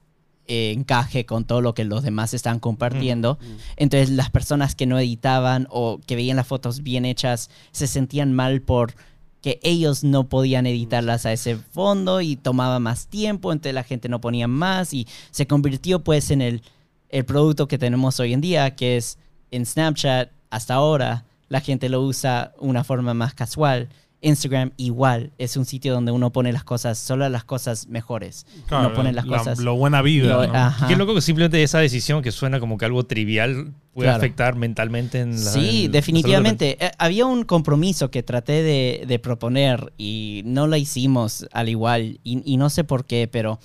[0.45, 3.39] eh, encaje con todo lo que los demás están compartiendo.
[3.77, 8.33] Entonces las personas que no editaban o que veían las fotos bien hechas se sentían
[8.33, 8.93] mal por
[9.41, 14.09] que ellos no podían editarlas a ese fondo y tomaba más tiempo, entonces la gente
[14.09, 16.61] no ponía más y se convirtió pues en el,
[17.07, 19.17] el producto que tenemos hoy en día, que es
[19.49, 23.87] en Snapchat hasta ahora la gente lo usa una forma más casual.
[24.21, 28.45] Instagram igual es un sitio donde uno pone las cosas, solo las cosas mejores.
[28.67, 29.59] Claro, no pone las la- cosas.
[29.59, 30.27] Lo buena vida.
[30.33, 30.53] lo- ¿no?
[30.53, 30.87] ajá.
[30.87, 34.17] Qué loco que simplemente esa decisión que suena como que algo trivial puede Claro.
[34.17, 35.51] afectar mentalmente en la.
[35.51, 36.77] Sí, en- definitivamente.
[36.83, 42.19] Eh, había un compromiso que traté de, de proponer y no lo hicimos al igual.
[42.23, 43.59] Y, y no sé por qué, pero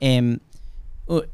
[0.00, 0.38] u-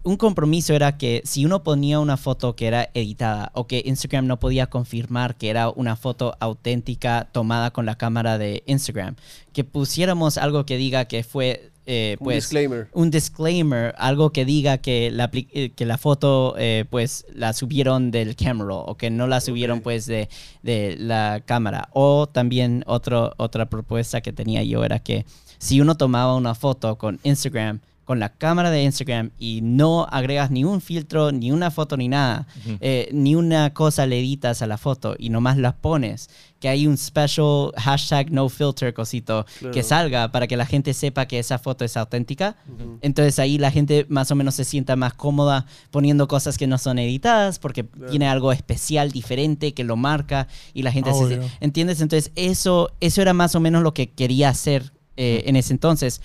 [0.02, 4.26] un compromiso era que si uno ponía una foto que era editada o que Instagram
[4.26, 9.16] no podía confirmar que era una foto auténtica tomada con la cámara de Instagram,
[9.52, 11.70] que pusiéramos algo que diga que fue...
[11.86, 12.88] eh, Un pues, disclaimer.
[12.92, 18.10] un disclaimer, algo que diga que la, eh, que la foto eh, pues la subieron
[18.10, 20.28] del camera o que no la subieron pues de,
[20.62, 21.88] de la cámara.
[21.92, 25.24] O también otro, otra propuesta que tenía yo era que
[25.58, 30.50] si uno tomaba una foto con Instagram, con la cámara de Instagram y no agregas
[30.50, 32.46] ni un filtro, ni una foto, ni nada,
[32.80, 36.28] eh, ni una cosa le editas a la foto y nomás la pones,
[36.58, 41.26] que hay un special hashtag no filter cosito que salga para que la gente sepa
[41.26, 42.56] que esa foto es auténtica.
[43.02, 46.78] Entonces ahí la gente más o menos se sienta más cómoda poniendo cosas que no
[46.78, 51.24] son editadas porque tiene algo especial, diferente, que lo marca y la gente Ah, se...
[51.24, 51.40] obvio.
[51.60, 52.00] ¿Entiendes?
[52.00, 56.20] Entonces eso, eso era más o menos lo que quería hacer eh, en ese entonces.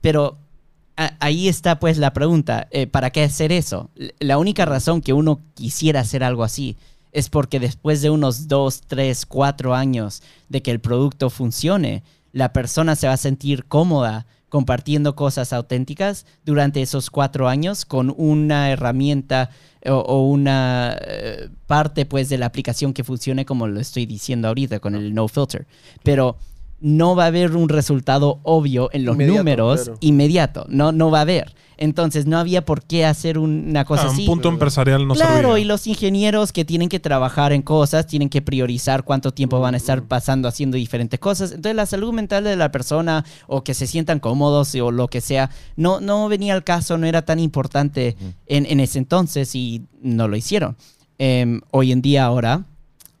[0.00, 0.38] Pero
[0.96, 3.90] ahí está pues la pregunta, eh, ¿para qué hacer eso?
[4.18, 6.76] La única razón que uno quisiera hacer algo así
[7.12, 12.52] es porque después de unos dos, tres, cuatro años de que el producto funcione, la
[12.52, 18.70] persona se va a sentir cómoda compartiendo cosas auténticas durante esos cuatro años con una
[18.70, 19.50] herramienta
[19.84, 24.48] o, o una eh, parte pues de la aplicación que funcione como lo estoy diciendo
[24.48, 25.66] ahorita con el no filter.
[26.02, 26.36] Pero
[26.86, 29.98] no va a haber un resultado obvio en los Inmediato, números claro.
[30.00, 30.66] inmediato.
[30.68, 31.54] No, no va a haber.
[31.78, 34.20] Entonces no había por qué hacer una cosa Ah, así.
[34.22, 35.58] un punto empresarial no claro, servía.
[35.60, 39.72] y los ingenieros que tienen que trabajar en cosas, tienen que priorizar cuánto tiempo van
[39.72, 41.52] a estar pasando haciendo diferentes cosas.
[41.52, 45.22] Entonces la salud mental de la persona o que se sientan cómodos o lo que
[45.22, 48.14] sea, no, no venía al caso, no era tan importante
[48.46, 50.76] en, en ese entonces y no lo hicieron.
[51.16, 52.66] Em, hoy en día ahora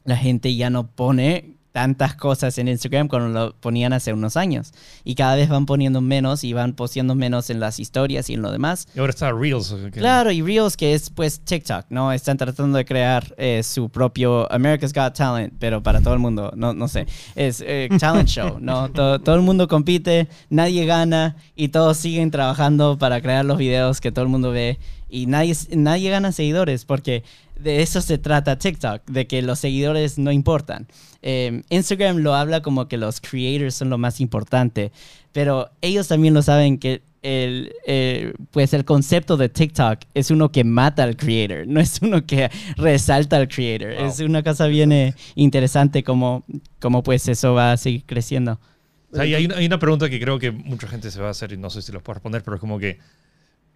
[0.04, 4.72] la gente ya no pone tantas cosas en Instagram como lo ponían hace unos años.
[5.02, 8.42] Y cada vez van poniendo menos y van posteando menos en las historias y en
[8.42, 8.86] lo demás.
[8.94, 9.74] Y ahora está Reels.
[9.92, 12.12] que- Claro, y Reels, que es pues TikTok, ¿no?
[12.12, 16.52] Están tratando de crear eh, su propio America's Got Talent, pero para todo el mundo,
[16.54, 17.06] no, no sé.
[17.34, 18.88] Es eh, talent show, ¿no?
[18.92, 24.00] todo, todo el mundo compite, nadie gana y todos siguen trabajando para crear los videos
[24.00, 27.24] que todo el mundo ve y nadie, nadie gana seguidores porque
[27.58, 30.86] de eso se trata TikTok, de que los seguidores no importan.
[31.22, 34.92] Eh, Instagram lo habla como que los creators son lo más importante,
[35.32, 40.52] pero ellos también lo saben que el, eh, pues el concepto de TikTok es uno
[40.52, 43.90] que mata al creator, no es uno que resalta al creator.
[43.90, 46.44] Es una cosa bien eh, interesante como,
[46.80, 48.60] como pues eso va a seguir creciendo.
[49.10, 51.28] O sea, y hay, una, hay una pregunta que creo que mucha gente se va
[51.28, 52.98] a hacer y no sé si los puedo responder, pero es como que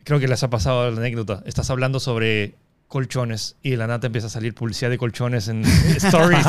[0.05, 1.43] creo que les ha pasado la anécdota.
[1.47, 2.57] Estás hablando sobre
[2.89, 5.63] colchones y de la nada te empieza a salir publicidad de colchones en
[5.97, 6.45] stories.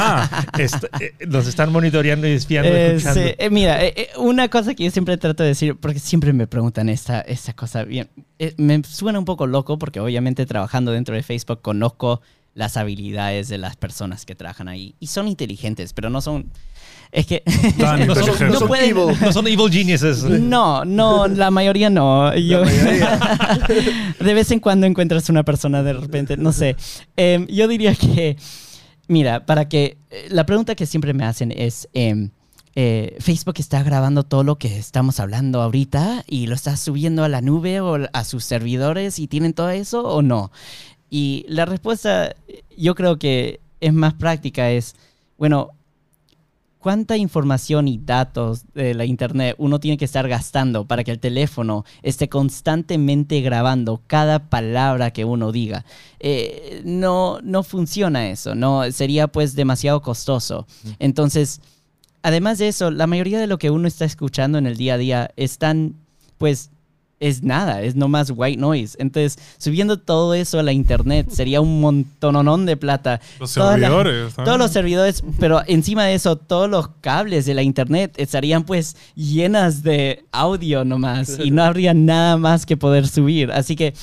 [0.57, 3.21] Est- eh, los están monitoreando y espiando Eh, escuchando.
[3.21, 6.47] sí, eh, mira, eh, una cosa que yo siempre trato de decir, porque siempre me
[6.47, 8.09] preguntan esta, esta cosa bien,
[8.39, 12.21] eh, me suena un poco loco porque obviamente trabajando dentro de Facebook conozco
[12.59, 16.51] las habilidades de las personas que trabajan ahí y son inteligentes, pero no son...
[17.09, 17.41] Es que...
[17.79, 19.15] Tan No son- no pueden- evil.
[19.21, 20.23] No son evil geniuses.
[20.25, 22.35] No, no, la mayoría no.
[22.35, 22.63] Yo-
[24.19, 26.75] de vez en cuando encuentras una persona de repente, no sé.
[27.15, 28.35] Em, yo diría que,
[29.07, 32.31] mira, para que, eh, la pregunta que siempre me hacen es, em,
[32.75, 37.29] eh, ¿Facebook está grabando todo lo que estamos hablando ahorita y lo está subiendo a
[37.29, 40.51] la nube o a sus servidores y tienen todo eso o no?
[41.09, 42.35] Y la respuesta,
[42.77, 44.95] yo creo que es más práctica, es,
[45.37, 45.71] bueno,
[46.79, 51.19] ¿cuánta información y datos de la internet uno tiene que estar gastando para que el
[51.19, 55.85] teléfono esté constantemente grabando cada palabra que uno diga?
[56.19, 60.67] Eh, no, no funciona eso, no sería pues demasiado costoso.
[60.99, 61.61] Entonces,
[62.21, 64.97] además de eso, la mayoría de lo que uno está escuchando en el día a
[64.97, 65.95] día es tan,
[66.37, 66.71] pues,
[67.19, 68.95] es nada, es nomás white noise.
[68.99, 73.19] Entonces, subiendo todo eso a la internet sería un montononón de plata.
[73.39, 74.33] Los Todas servidores.
[74.35, 78.95] todos los servidores, pero encima de eso, todos los cables de la internet estarían pues
[79.15, 83.51] llenas de audio nomás y no habría nada más que poder subir.
[83.51, 83.93] Así que,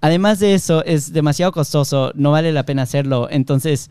[0.00, 3.28] además de eso, es demasiado costoso, no vale la pena hacerlo.
[3.30, 3.90] Entonces,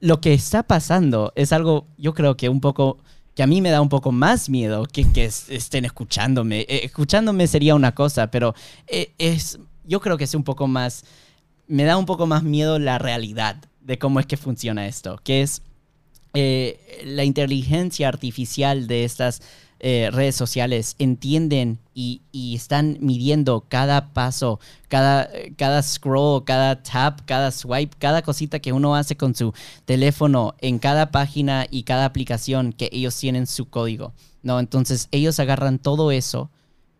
[0.00, 2.98] lo que está pasando es algo, yo creo que un poco,
[3.38, 6.62] que a mí me da un poco más miedo que, que es- estén escuchándome.
[6.62, 8.52] Eh, escuchándome sería una cosa, pero
[8.88, 11.04] eh, es, yo creo que es un poco más,
[11.68, 15.42] me da un poco más miedo la realidad de cómo es que funciona esto, que
[15.42, 15.62] es
[16.34, 19.40] eh, la inteligencia artificial de estas
[19.80, 24.58] eh, redes sociales entienden y, y están midiendo cada paso,
[24.88, 29.52] cada, cada scroll, cada tap, cada swipe, cada cosita que uno hace con su
[29.84, 34.12] teléfono en cada página y cada aplicación que ellos tienen su código.
[34.42, 34.58] ¿no?
[34.58, 36.50] Entonces ellos agarran todo eso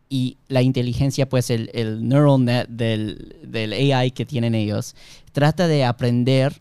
[0.08, 4.94] y la inteligencia, pues el, el neural net del, del AI que tienen ellos,
[5.32, 6.60] trata de aprender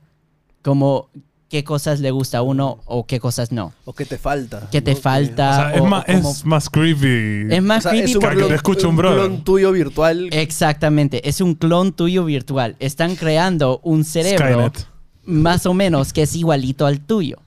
[0.62, 1.10] como
[1.50, 3.74] qué cosas le gusta a uno o qué cosas no.
[3.86, 4.68] O qué te falta.
[4.72, 4.98] ¿Qué te ¿no?
[5.00, 5.50] falta?
[5.52, 7.54] O sea, es, o- más, o como- es más creepy.
[7.56, 9.18] es más O sea, creepy es un porque- te escuche un brother.
[9.28, 10.28] clon tuyo virtual.
[10.32, 12.76] Exactamente, es un clon tuyo virtual.
[12.80, 14.88] Están creando un cerebro Skynet.
[15.26, 17.38] más o menos que es igualito al tuyo.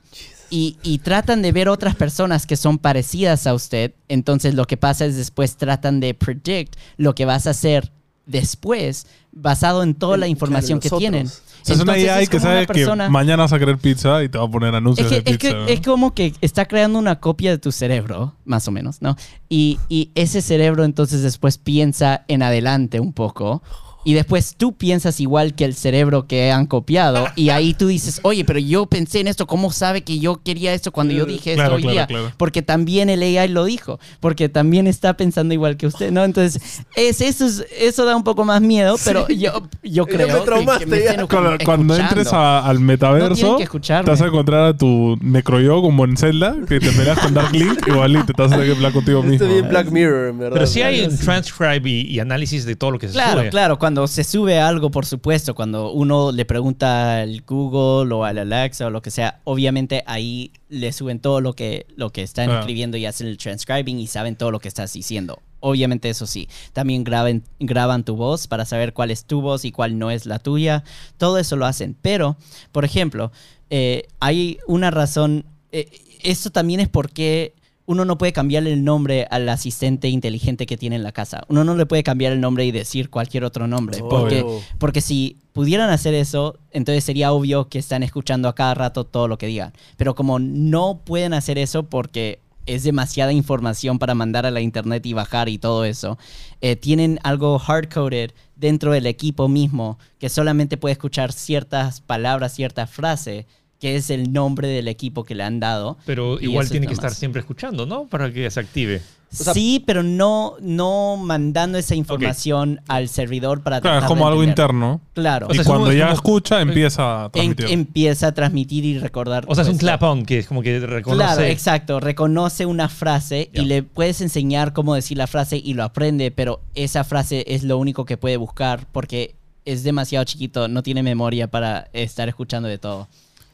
[0.53, 3.93] Y, y tratan de ver otras personas que son parecidas a usted.
[4.09, 7.93] Entonces lo que pasa es después tratan de predict lo que vas a hacer
[8.27, 11.31] después basado en toda la información claro, que tienen.
[11.65, 14.39] Sea, es una AI que sabe persona- que mañana vas a querer pizza y te
[14.39, 17.21] va a poner Es anuncios que, de es, que- es como que está creando una
[17.21, 19.17] copia de tu cerebro, más o menos, ¿no?
[19.49, 23.63] Y, y ese cerebro entonces después piensa en adelante un poco.
[24.03, 27.27] Y después tú piensas igual que el cerebro que han copiado.
[27.37, 29.47] Y ahí tú dices, oye, pero yo pensé en esto.
[29.47, 32.07] ¿Cómo sabe que yo quería esto cuando yo dije esto Claro, hoy claro, día?
[32.07, 32.33] claro.
[32.39, 34.01] Porque también el AI lo dijo.
[34.21, 36.25] Porque también está pensando igual que usted, ¿no?
[36.25, 38.97] Entonces, es, eso, es- eso da un poco más miedo.
[39.05, 42.81] Pero yo, yo Ya creo me que- que, traumaste, me Cuando, cuando entres a- al
[42.81, 46.91] No metaverso, que te vas a encontrar a tu necroyo como en Zelda, que te
[46.93, 49.35] peleas con Dark Link, igualito, te vas a hablar contigo mismo.
[49.35, 50.55] Esto es bien Black Mirror, en verdad.
[50.55, 53.51] Pero sí hay un transcribe y, y análisis de todo lo que se Claro, sube.
[53.51, 53.79] claro.
[53.79, 58.39] Cuando cuando se sube algo, por supuesto, cuando uno le pregunta al Google o al
[58.39, 62.53] Alexa o lo que sea, obviamente ahí le suben todo lo que, lo que están
[62.53, 65.41] escribiendo y hacen el transcribing y saben todo lo que estás diciendo.
[65.59, 66.49] Obviamente eso sí.
[66.73, 70.25] También graben, graban tu voz para saber cuál es tu voz y cuál no es
[70.25, 70.85] la tuya.
[71.17, 71.97] Todo eso lo hacen.
[72.01, 72.37] Pero,
[72.71, 73.33] por ejemplo,
[73.71, 75.47] eh, hay una razón.
[75.73, 75.89] eh,
[76.23, 77.55] esto también es porque
[77.91, 81.43] uno no puede cambiarle el nombre al asistente inteligente que tiene en la casa.
[81.49, 83.99] Uno no le puede cambiar el nombre y decir cualquier otro nombre.
[84.09, 84.63] Porque, Oh.
[84.79, 89.27] porque si pudieran hacer eso, entonces sería obvio que están escuchando a cada rato todo
[89.27, 89.73] lo que digan.
[89.97, 95.05] Pero como no pueden hacer eso porque es demasiada información para mandar a la internet
[95.05, 96.17] y bajar y todo eso,
[96.61, 102.89] eh, tienen algo hard-coded dentro del equipo mismo que solamente puede escuchar ciertas palabras, ciertas
[102.89, 103.47] frases,
[103.81, 105.97] que es el nombre del equipo que le han dado.
[106.05, 108.05] Pero igual tiene que estar siempre escuchando, ¿no?
[108.07, 109.01] Para que se active.
[109.31, 114.31] sea- sí, pero no, no mandando esa información al servidor para Claro, es como de
[114.33, 115.01] algo interno.
[115.15, 115.47] Claro.
[115.49, 117.67] O y sea, cuando es ya como- escucha, empieza a En- transmitir.
[117.71, 119.45] empieza a transmitir y recordar.
[119.49, 121.23] O sea, es un pues, clap on, que es como que reconoce.
[121.25, 122.01] Claro, exacto.
[122.01, 126.61] Reconoce una frase y le puedes enseñar cómo decir la frase y lo aprende, pero
[126.75, 131.47] esa frase es lo único que puede buscar porque es demasiado chiquito, no tiene memoria
[131.49, 133.09] para estar escuchando de todo.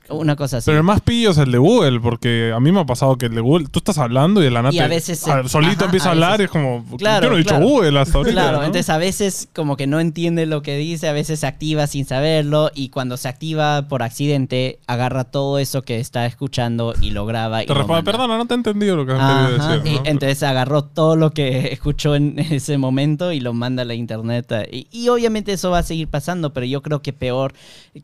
[0.09, 0.67] Una cosa así.
[0.67, 3.27] Pero el más pillo es el de Google, porque a mí me ha pasado que
[3.27, 6.09] el de Google, tú estás hablando y el anate Y a veces solito ajá, empieza
[6.09, 7.67] a hablar y es como, Claro, yo no he dicho claro.
[7.67, 8.33] Google hasta ahorita.
[8.33, 8.65] Claro, ¿no?
[8.65, 12.05] entonces a veces como que no entiende lo que dice, a veces se activa sin
[12.05, 17.27] saberlo y cuando se activa por accidente agarra todo eso que está escuchando y lo
[17.27, 19.93] graba y te responde, perdona, no te he entendido lo que has querido decir.
[19.93, 20.03] y ¿no?
[20.05, 24.53] entonces agarró todo lo que escuchó en ese momento y lo manda a la internet.
[24.71, 27.55] Y, y obviamente eso va a seguir pasando, pero yo creo que peor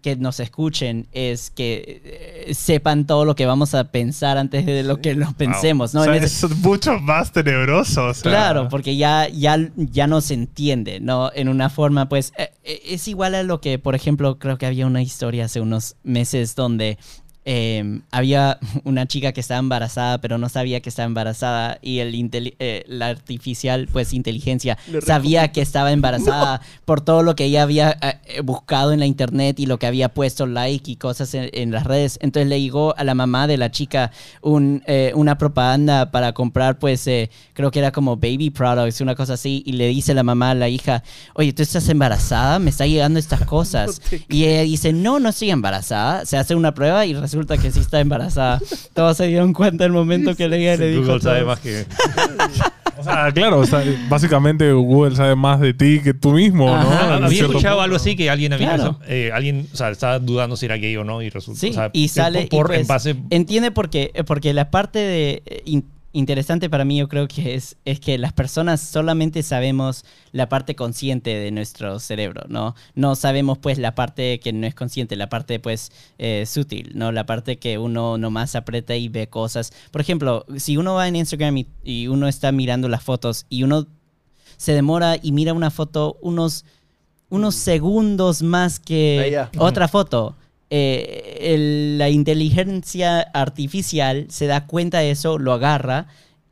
[0.02, 1.91] que nos escuchen es que
[2.52, 5.94] sepan todo lo que vamos a pensar antes de lo que lo pensemos.
[5.94, 6.02] ¿no?
[6.02, 8.06] O sea, es mucho más tenebroso.
[8.06, 8.30] o sea.
[8.30, 11.30] Claro, porque ya, ya, ya no se entiende, ¿no?
[11.34, 14.66] En una forma, pues, eh, eh, es igual a lo que, por ejemplo, creo que
[14.66, 16.98] había una historia hace unos meses donde
[17.44, 22.12] eh, había una chica que estaba embarazada, pero no sabía que estaba embarazada y el
[22.58, 27.96] eh, la artificial, pues, inteligencia sabía que estaba embarazada por todo lo que ella había
[28.00, 31.72] eh, buscado en la internet y lo que había puesto like y cosas en, en
[31.72, 32.18] las redes.
[32.22, 36.78] Entonces le llegó a la mamá de la chica un, eh, una propaganda para comprar,
[36.78, 40.22] pues, eh, creo que era como baby products, una cosa así, y le dice la
[40.22, 41.02] mamá a la hija,
[41.34, 42.58] oye, ¿tú estás embarazada?
[42.58, 44.00] Me está llegando estas cosas.
[44.00, 46.24] No te y ella dice, no, no estoy embarazada.
[46.24, 48.60] Se hace una prueba y resulta que sí está embarazada.
[48.94, 51.02] Todos se dieron cuenta el momento que ella le dijo.
[51.02, 51.84] Google sabe más que.
[52.98, 56.74] O sea, claro, o sea, básicamente Google sabe más de ti que tú mismo, ¿no?
[56.76, 57.16] Ajá.
[57.16, 57.80] En Había escuchado punto.
[57.82, 58.74] algo así que alguien había.
[58.76, 59.00] Claro.
[59.08, 61.58] eh, alguien, o sea, estaba dudando si era gay o no y resulta.
[61.58, 62.46] Sí, o sea, y que sale.
[62.48, 63.16] Por, y pues, en base.
[63.30, 64.12] Entiende por qué.
[64.14, 65.42] eh, Porque la parte de.
[65.46, 70.04] eh, in- interesante para mí, yo creo que es, es que las personas solamente sabemos
[70.32, 72.74] la parte consciente de nuestro cerebro, ¿no?
[72.94, 77.12] No sabemos, pues, la parte que no es consciente, la parte, pues, eh, sutil, ¿no?
[77.12, 79.72] La parte que uno nomás aprieta y ve cosas.
[79.90, 83.62] Por ejemplo, si uno va en Instagram y, y uno está mirando las fotos y
[83.62, 83.86] uno
[84.56, 86.64] se demora y mira una foto unos,
[87.30, 90.36] unos segundos más que Ah, otra foto.
[90.74, 96.06] Eh, el- la inteligencia artificial se da cuenta de eso, lo agarra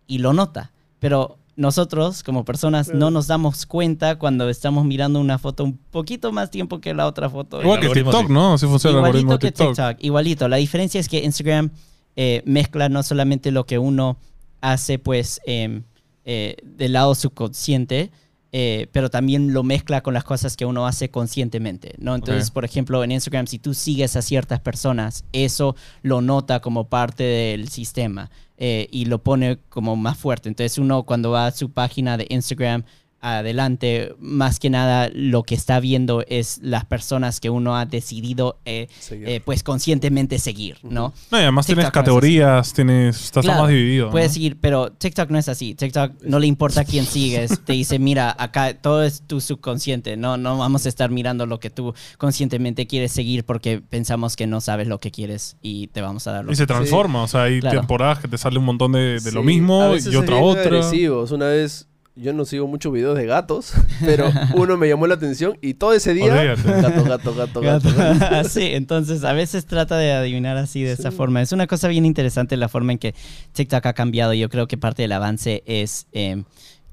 [0.06, 0.72] y lo nota.
[0.98, 6.32] Pero nosotros, como personas, no nos damos cuenta cuando estamos mirando una foto un poquito
[6.32, 7.62] más tiempo que la otra foto.
[7.62, 8.28] Igual que TikTok.
[8.28, 8.54] ¿no?
[8.54, 9.74] Así funciona el algoritmo Igualito que TikTok.
[9.74, 10.48] TikTok, igualito.
[10.48, 11.70] La diferencia es que Instagram
[12.16, 14.18] eh, mezcla no solamente lo que uno
[14.60, 15.84] hace, pues, em,
[16.26, 18.10] eh, del lado subconsciente,
[18.52, 22.16] eh, pero también lo mezcla con las cosas que uno hace conscientemente, ¿no?
[22.16, 26.88] Entonces, por ejemplo, en Instagram, si tú sigues a ciertas personas, eso lo nota como
[26.88, 30.48] parte del sistema eh, y lo pone como más fuerte.
[30.48, 32.84] Entonces, uno cuando va a su página de Instagram,
[33.20, 38.58] adelante, más que nada lo que está viendo es las personas que uno ha decidido
[38.64, 41.12] eh, eh, pues conscientemente seguir, ¿no?
[41.30, 44.06] No, y además tienes TikTok no es categorías, tienes, estás Claro, más dividido.
[44.06, 44.12] ¿no?
[44.12, 45.74] Puedes seguir, pero TikTok no es así.
[45.74, 47.60] TikTok no le importa quién sigues.
[47.64, 50.16] Te dice, mira, acá todo es tu subconsciente.
[50.16, 54.46] No, no vamos a estar mirando lo que tú conscientemente quieres seguir porque pensamos que
[54.46, 57.22] no sabes lo que quieres y te vamos a dar lo Y que se transforma,
[57.22, 57.80] o sea, hay Claro.
[57.80, 60.62] temporadas que te sale un montón de, de lo Sí, mismo y otra otra.
[60.62, 61.30] agresivos.
[61.30, 61.86] Una vez,
[62.16, 63.72] yo no sigo muchos videos de gatos,
[64.04, 66.82] pero uno me llamó la atención y todo ese día, Olvídate.
[66.82, 67.88] gato, gato, gato, gato.
[67.96, 68.48] gato.
[68.48, 71.40] sí, entonces a veces trata de adivinar así de esa forma.
[71.42, 73.14] Es una cosa bien interesante la forma en que
[73.52, 74.34] TikTok ha cambiado.
[74.34, 76.42] Yo creo que parte del avance es eh,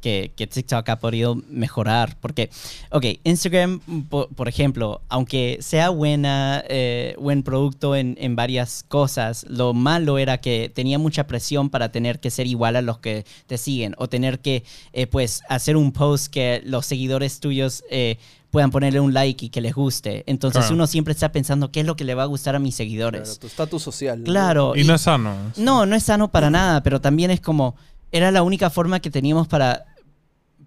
[0.08, 2.16] que, que TikTok ha podido mejorar.
[2.22, 2.50] Porque,
[2.92, 9.46] ok, Instagram, por, por ejemplo, aunque sea buena, eh, buen producto en, en varias cosas,
[9.50, 13.26] lo malo era que tenía mucha presión para tener que ser igual a los que
[13.48, 17.84] te siguen o tener que, eh, pues, hacer un post que los seguidores tuyos...
[17.92, 18.18] eh,
[18.50, 20.24] puedan ponerle un like y que les guste.
[20.26, 20.76] Entonces Claro.
[20.76, 22.88] uno siempre está pensando qué es lo que le va a gustar a mis Claro,
[22.88, 23.40] seguidores.
[23.40, 24.20] tu estatus social.
[24.20, 24.24] ¿no?
[24.24, 24.74] Claro.
[24.74, 25.36] Y no es sano.
[25.58, 27.76] No, no es sano para nada, pero también es como,
[28.10, 29.84] era la única forma que teníamos para,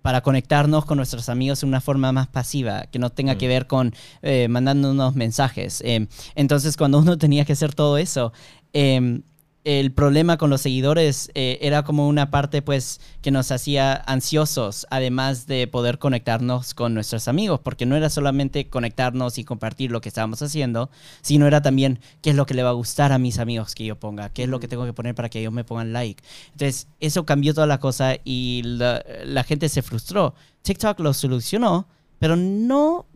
[0.03, 3.67] para conectarnos con nuestros amigos de una forma más pasiva, que no tenga que ver
[3.67, 5.83] con eh, mandándonos mensajes.
[5.85, 8.33] Eh, entonces, cuando uno tenía que hacer todo eso,
[8.73, 9.21] eh,
[9.65, 14.87] el problema con los seguidores eh, era como una parte pues que nos hacía ansiosos,
[14.91, 20.01] además de poder conectarnos con nuestros amigos, porque no era solamente conectarnos y compartir lo
[20.01, 20.91] que estábamos haciendo,
[21.21, 23.85] sino era también qué es lo que le va a gustar a mis amigos que
[23.85, 26.23] yo ponga, qué es lo que tengo que poner para que ellos me pongan like.
[26.53, 30.35] Entonces, eso cambió toda la cosa y la, la gente se frustró.
[30.63, 31.87] TikTok lo solucionó,
[32.19, 33.07] pero no,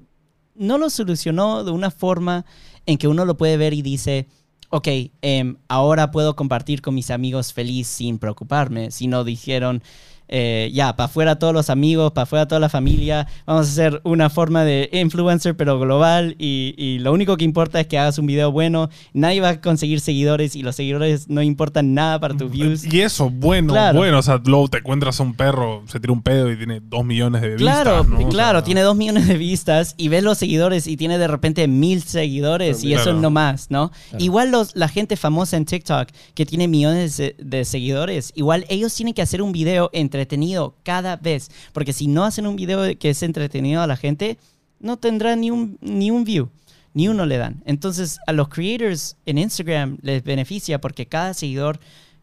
[0.54, 2.44] no lo solucionó de una forma
[2.84, 4.26] en que uno lo puede ver y dice,
[4.74, 4.88] ok,
[5.22, 9.84] em, ahora puedo compartir con mis amigos feliz sin preocuparme, sino dijeron,
[10.28, 14.00] eh, ya, para afuera todos los amigos, para afuera toda la familia, vamos a hacer
[14.04, 18.18] una forma de influencer pero global y, y lo único que importa es que hagas
[18.18, 22.36] un video bueno, nadie va a conseguir seguidores y los seguidores no importan nada para
[22.36, 22.84] tus views.
[22.84, 23.98] Y eso, bueno, Claro.
[23.98, 24.18] bueno.
[24.18, 27.04] O sea, luego te encuentras a un perro, se tira un pedo y tiene dos
[27.04, 28.26] millones de Claro, vistas.
[28.30, 31.68] claro, sea, tiene dos millones de vistas y ves los seguidores y tiene de repente
[31.68, 33.20] mil seguidores y eso Claro.
[33.20, 33.90] no más, ¿no?
[34.18, 38.94] Igual los, la gente famosa en TikTok que tiene millones de, de seguidores, igual ellos
[38.94, 43.10] tienen que hacer un video entretenido cada vez, porque si no hacen un video que
[43.10, 44.38] es entretenido a la gente,
[44.78, 46.50] no tendrá ni un, ni un view.
[46.92, 47.60] Ni uno le dan.
[47.66, 51.80] Entonces, a los creators en Instagram les beneficia porque cada seguidor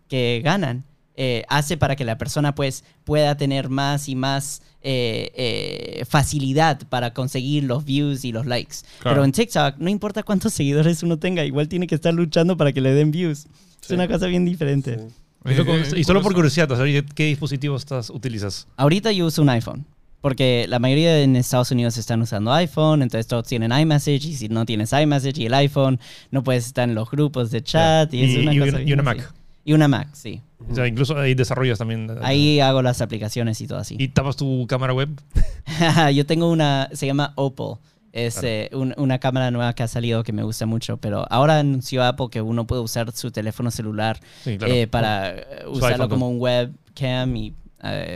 [0.07, 0.85] que ganan
[1.15, 6.87] eh, hace para que la persona pues pueda tener más y más eh, eh, facilidad
[6.87, 8.77] para conseguir los views y los likes.
[8.99, 9.15] Claro.
[9.15, 12.71] Pero en TikTok no importa cuántos seguidores uno tenga, igual tiene que estar luchando para
[12.71, 13.39] que le den views.
[13.81, 13.93] Es Sí.
[13.95, 14.97] una cosa bien diferente.
[14.97, 15.05] Sí.
[15.45, 16.69] Y, solo- y solo por curiosidad.
[17.15, 18.67] ¿qué dispositivo estás, utilizas?
[18.77, 19.85] Ahorita yo uso un iPhone.
[20.21, 24.49] Porque la mayoría en Estados Unidos están usando iPhone, entonces todos tienen iMessage y si
[24.49, 28.21] no tienes iMessage y el iPhone, no puedes estar en los grupos de chat y,
[28.25, 29.17] es una y, cosa una, y una así.
[29.19, 29.33] Mac.
[29.65, 30.39] Y una Mac, sí.
[30.69, 32.07] O sea, incluso ahí desarrollas también.
[32.07, 33.95] eh, Ahí hago las aplicaciones y todo así.
[33.97, 35.09] ¿Y tapas tu cámara web?
[36.13, 37.77] Yo tengo una, se llama Opal.
[38.13, 41.59] Es eh, un- una cámara nueva que ha salido que me gusta mucho, pero ahora
[41.59, 44.73] anunció Apple que uno puede usar su teléfono celular Sí, claro.
[44.73, 47.53] eh, para eh, usarlo como un webcam y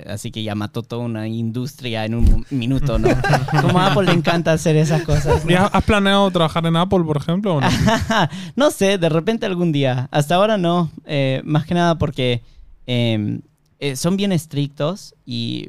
[0.07, 3.07] así que ya mató toda una industria en un minuto, ¿no?
[3.63, 5.43] como a Apple le encanta hacer esas cosas.
[5.43, 5.51] ¿no?
[5.51, 7.55] ¿Y has planeado trabajar en Apple, por ejemplo?
[7.55, 7.67] o no?
[8.55, 10.07] no sé, de repente algún día.
[10.11, 10.91] Hasta ahora no.
[11.05, 12.43] eh, más que nada porque
[12.85, 13.39] eh,
[13.79, 15.67] eh, son bien estrictos y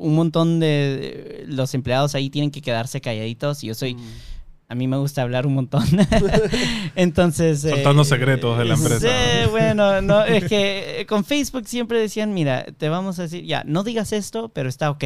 [0.00, 3.96] un montón de los empleados ahí tienen que quedarse calladitos y yo soy...
[4.68, 5.82] A mí me gusta hablar un montón.
[6.94, 7.64] Entonces...
[7.64, 9.00] eh, Soltando secretos de la empresa.
[9.00, 13.44] Sí, bueno, no, es que eh, con Facebook siempre decían, mira, te vamos a decir,
[13.44, 15.04] ya, no digas esto, pero está ok.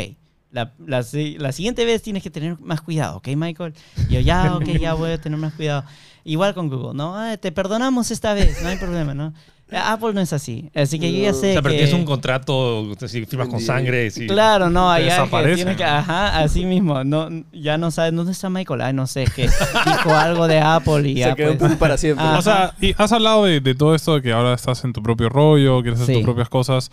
[0.51, 3.75] La, la si- la siguiente vez tienes que tener más cuidado, ¿ok, Michael?
[4.09, 5.85] Y yo, ya, ok, ya voy a tener más cuidado.
[6.25, 7.17] Igual con Google, ¿no?
[7.17, 9.35] "Ah, te perdonamos esta vez, no hay problema, ¿no?
[9.73, 10.71] Apple no es así.
[10.75, 11.79] Así que yo ya sé O sea, pero que...
[11.79, 14.11] tienes un contrato, si firmas con sangre.
[14.11, 14.27] sí.
[14.27, 18.51] Claro, no, allá que tiene que, ajá, así mismo, no, ya no sabes dónde está
[18.51, 21.79] Michael, ay, no sé, que dijo algo de Apple y Se ya quedó pues, pum
[21.79, 22.25] para siempre.
[22.27, 25.03] O sea, y has hablado de, de todo esto de que ahora estás en tu
[25.03, 26.21] propio rollo, quieres hacer Sí.
[26.21, 26.91] tus propias cosas.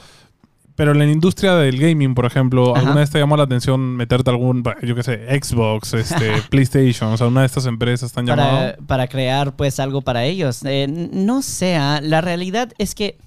[0.75, 2.79] Pero en la industria del gaming, por ejemplo, Ajá.
[2.79, 7.11] ¿alguna vez te llamó la atención meterte algún, yo qué sé, Xbox, este, PlayStation?
[7.11, 8.35] O sea, una de estas empresas llamado.
[8.35, 10.63] para, para crear pues algo para ellos.
[10.63, 13.17] Eh, no sé, ah, la realidad es que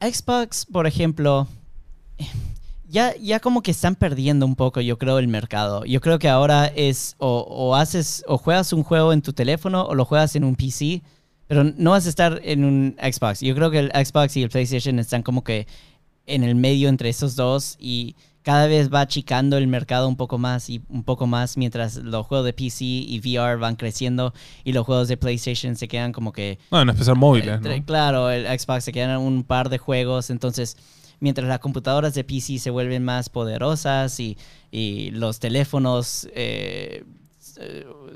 [0.00, 1.48] Xbox, por ejemplo,
[2.88, 5.84] ya, ya como que están perdiendo un poco, yo creo, el mercado.
[5.84, 9.84] Yo creo que ahora es o, o haces o juegas un juego en tu teléfono
[9.84, 11.02] o lo juegas en un PC,
[11.46, 13.40] pero no vas a estar en un Xbox.
[13.40, 15.66] Yo creo que el Xbox y el PlayStation están como que
[16.26, 20.36] en el medio entre esos dos y cada vez va achicando el mercado un poco
[20.36, 24.72] más y un poco más mientras los juegos de PC y VR van creciendo y
[24.72, 27.86] los juegos de PlayStation se quedan como que No, en especial móviles, entre- ¿no?
[27.86, 30.76] Claro, el Xbox se quedan un par de juegos, entonces
[31.20, 34.36] mientras las computadoras de PC se vuelven más poderosas y,
[34.70, 37.04] y los teléfonos eh, eh,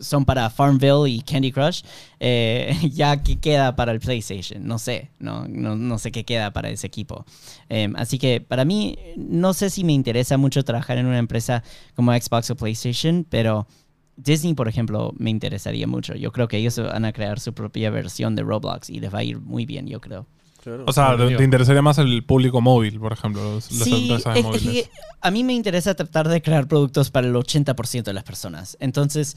[0.00, 1.82] son para Farmville y Candy Crush,
[2.20, 6.70] eh, ya que queda para el PlayStation, no sé, no, no, sé qué queda para
[6.70, 7.24] ese equipo.
[7.68, 11.62] Eh, así que para mí, no sé si me interesa mucho trabajar en una empresa
[11.94, 13.66] como Xbox o PlayStation, pero...
[14.20, 16.16] Disney, por ejemplo, me interesaría mucho.
[16.16, 19.20] Yo creo que ellos van a crear su propia versión de Roblox y les va
[19.20, 20.26] a ir muy bien, yo creo.
[20.62, 20.84] Claro.
[20.86, 24.40] O sea, te, interesaría más el público móvil, por ejemplo, los- las Sí, empresas de
[24.40, 24.90] es- es que
[25.20, 28.76] a mí me interesa tratar de crear productos para el 80% de las personas.
[28.80, 29.36] Entonces,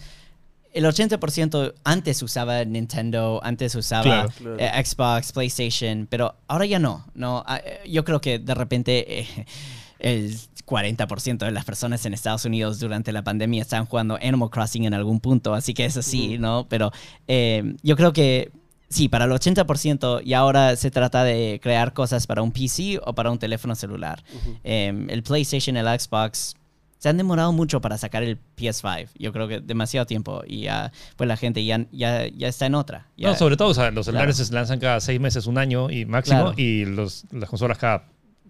[0.74, 4.30] el 80% antes usaba Nintendo, antes usaba Claro.
[4.38, 4.56] Claro.
[4.60, 7.06] eh, Xbox, PlayStation, pero ahora ya no.
[7.14, 9.46] no Ah, eh, yo creo que de repente eh,
[10.00, 14.86] el 40% de las personas en Estados Unidos durante la pandemia estaban jugando Animal Crossing
[14.86, 16.66] en algún punto, así que eso sí, ¿no?
[16.70, 16.92] Pero
[17.28, 18.52] eh, yo creo que
[18.92, 23.14] sí, para el 80% y ahora se trata de crear cosas para un PC o
[23.16, 24.24] para un teléfono celular.
[24.64, 26.54] Eh, el PlayStation, el Xbox,
[27.00, 29.10] se han demorado mucho para sacar el PS5.
[29.18, 32.76] Yo creo que demasiado tiempo y ya, pues la gente ya, ya, ya está en
[32.76, 33.08] otra.
[33.18, 34.46] Ya- No, sobre todo, o sea, los celulares Claro.
[34.48, 36.54] se lanzan cada seis meses, un año y máximo, Claro.
[36.58, 38.04] y los, las consolas cada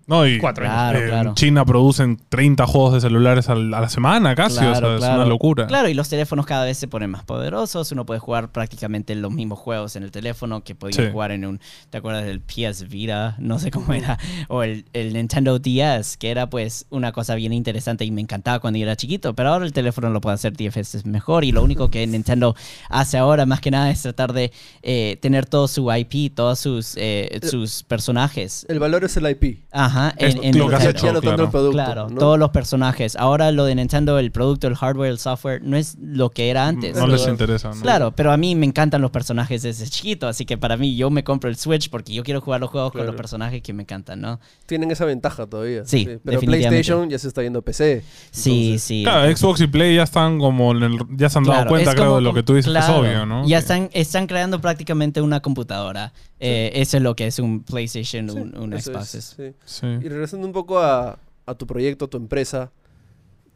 [0.08, 1.02] No, y cuatro años.
[1.04, 1.36] Claro, en.
[1.36, 5.04] China producen 30 juegos de celulares al- a la semana casi, o sea, Claro, es
[5.04, 5.68] una locura.
[5.68, 7.92] Claro, y los teléfonos cada vez se ponen más poderosos.
[7.92, 11.12] Uno puede jugar prácticamente los mismos juegos en el teléfono que podía Sí.
[11.12, 11.60] jugar en un.
[11.90, 13.36] ¿Te acuerdas del PS Vita?
[13.40, 14.18] No sé cómo era.
[14.50, 18.60] O el, el Nintendo DS, que era pues una cosa bien interesante y me encantaba
[18.60, 19.34] cuando yo era chiquito.
[19.36, 21.44] Pero ahora el teléfono lo puede hacer 10 veces mejor.
[21.46, 22.56] Y lo único que Nintendo
[22.90, 26.96] hace ahora, más que nada, es tratar de eh, tener todo su IP, todos sus,
[26.98, 28.66] eh, sus personajes.
[28.68, 29.60] El valor es el IP.
[29.72, 31.44] Ajá, Es en, en lo que has hecho, claro.
[31.46, 31.72] el producto.
[31.72, 32.18] Claro, ¿no?
[32.18, 33.16] todos los personajes.
[33.16, 36.68] Ahora lo de Nintendo, el producto, el hardware, el software, no es lo que era
[36.68, 36.96] antes.
[36.96, 37.70] No les interesa.
[37.70, 37.82] ¿no?
[37.82, 41.10] Claro, pero a mí me encantan los personajes desde chiquito, así que para mí yo
[41.10, 43.84] me compro el Switch porque yo quiero jugar los juegos con los personajes que me
[43.84, 44.40] encantan, ¿no?
[44.66, 45.84] Tienen esa ventaja todavía.
[45.86, 46.68] Sí, Pero definitivamente.
[46.70, 48.04] PlayStation ya se está yendo a PC.
[48.32, 49.04] Sí, Entonces, sí.
[49.04, 51.92] Claro, Xbox y Play ya están como en el- ya se han dado Claro, cuenta,
[51.94, 53.48] creo, como- de lo que tú dices claro, que es obvio, ¿no?
[53.48, 56.14] Ya están, están creando prácticamente una computadora.
[56.42, 59.16] Eh, eso es lo que es un PlayStation, sí, un, un Xbox.
[59.16, 59.80] es, es- sí.
[59.82, 59.88] Sí.
[60.06, 62.72] Y regresando un poco a, a tu proyecto, a tu empresa,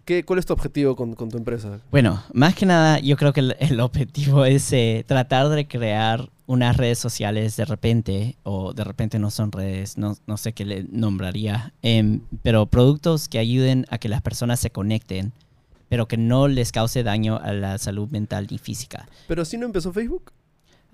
[0.06, 1.80] ¿qué, ¿cuál es tu objetivo con, con tu empresa?
[1.92, 6.30] Bueno, más que nada, yo creo que el, el objetivo es eh, tratar de crear
[6.48, 10.64] unas redes sociales de repente, o de repente no son redes, no, no sé qué
[10.64, 15.34] le nombraría, em, pero productos que ayuden a que las personas se conecten,
[15.90, 19.08] pero que no les cause daño a la salud mental ni física.
[19.28, 20.32] ¿Pero si no empezó Facebook?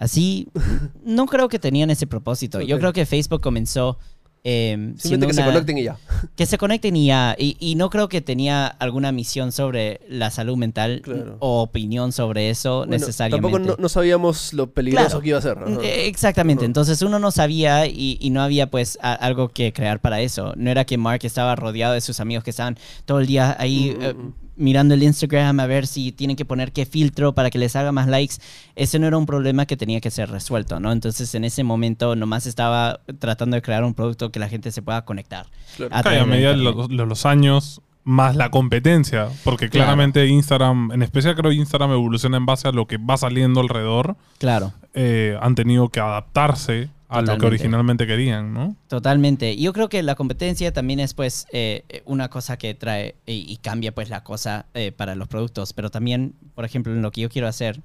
[0.01, 0.47] Así,
[1.05, 2.59] no creo que tenían ese propósito.
[2.61, 3.97] Yo creo que Facebook comenzó...
[4.43, 5.97] siendo Simplemente que se conecten y ya.
[6.35, 7.35] que se conecten y ya.
[7.37, 11.37] Y, y no creo que tenía alguna misión sobre la salud mental Claro.
[11.39, 13.51] o opinión sobre eso Bueno, necesariamente.
[13.59, 15.21] Tampoco no, no sabíamos lo peligroso Claro.
[15.21, 15.57] que iba a ser.
[15.59, 15.69] ajá.
[15.83, 20.01] Eh, Exactamente, entonces uno no sabía y, y no había pues a- algo que crear
[20.01, 20.53] para eso.
[20.57, 22.75] No era que Mark estaba rodeado de sus amigos que estaban
[23.05, 24.33] todo el día ahí Mm, eh, mm, mm.
[24.61, 27.91] Mirando el Instagram a ver si tienen que poner qué filtro para que les haga
[27.91, 28.35] más likes.
[28.75, 30.91] Ese no era un problema que tenía que ser resuelto, ¿no?
[30.91, 34.81] Entonces en ese momento nomás estaba tratando de crear un producto que la gente se
[34.81, 35.47] pueda conectar.
[35.75, 35.95] Claro.
[35.95, 39.29] a Claro, a medida de los, de los años, más la competencia.
[39.43, 39.85] Porque Claro.
[39.85, 43.59] claramente Instagram, en especial creo que Instagram evoluciona en base a lo que va saliendo
[43.61, 44.15] alrededor.
[44.37, 44.73] Claro.
[44.93, 48.75] eh, han tenido que adaptarse a lo que originalmente querían, ¿no?
[48.87, 49.55] Totalmente.
[49.57, 53.57] Yo creo que la competencia también es pues eh, una cosa que trae y, y
[53.57, 57.21] cambia pues la cosa eh, para los productos, pero también, por ejemplo, en lo que
[57.21, 57.81] yo quiero hacer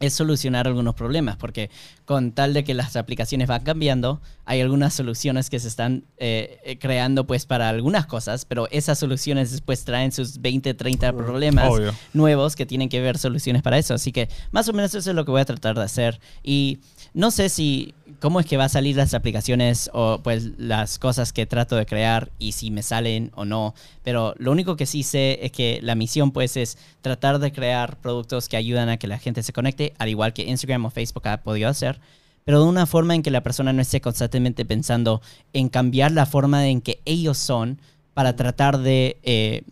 [0.00, 1.70] es solucionar algunos problemas, porque
[2.06, 6.58] con tal de que las aplicaciones van cambiando, hay algunas soluciones que se están eh,
[6.64, 11.70] eh, creando pues para algunas cosas, pero esas soluciones después traen sus 20, 30 problemas
[11.70, 11.94] Obvio.
[12.14, 13.92] nuevos que tienen que ver soluciones para eso.
[13.92, 16.18] Así que más o menos eso es lo que voy a tratar de hacer.
[16.42, 16.78] Y
[17.12, 21.32] no sé si cómo es que va a salir las aplicaciones o pues las cosas
[21.32, 23.74] que trato de crear y si me salen o no.
[24.04, 27.96] Pero lo único que sí sé es que la misión pues es tratar de crear
[27.96, 31.26] productos que ayudan a que la gente se conecte, al igual que Instagram o Facebook
[31.28, 32.00] ha podido hacer.
[32.44, 35.20] Pero de una forma en que la persona no esté constantemente pensando
[35.52, 37.80] en cambiar la forma en que ellos son
[38.14, 39.62] para tratar de eh,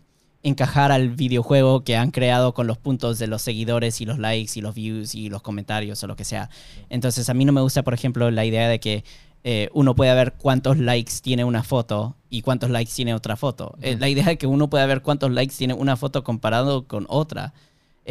[0.43, 4.53] encajar al videojuego que han creado con los puntos de los seguidores y los likes
[4.55, 6.49] y los views y los comentarios o lo que sea.
[6.89, 9.03] Entonces a mí no me gusta, por ejemplo, la idea de que
[9.43, 13.77] eh, uno pueda ver cuántos likes tiene una foto y cuántos likes tiene otra foto.
[13.81, 17.05] Eh, la idea de que uno pueda ver cuántos likes tiene una foto comparado con
[17.09, 17.53] otra.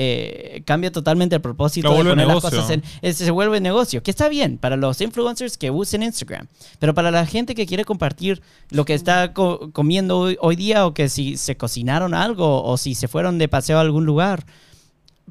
[0.00, 2.50] Eh, cambia totalmente el propósito de vuelve poner las negocio.
[2.60, 6.46] cosas en, es- se vuelve negocio, que está bien para los influencers que usen Instagram,
[6.78, 8.40] pero para la gente que quiere compartir
[8.70, 12.76] lo que está co- comiendo hoy, hoy día o que si se cocinaron algo o
[12.76, 14.46] si se fueron de paseo a algún lugar,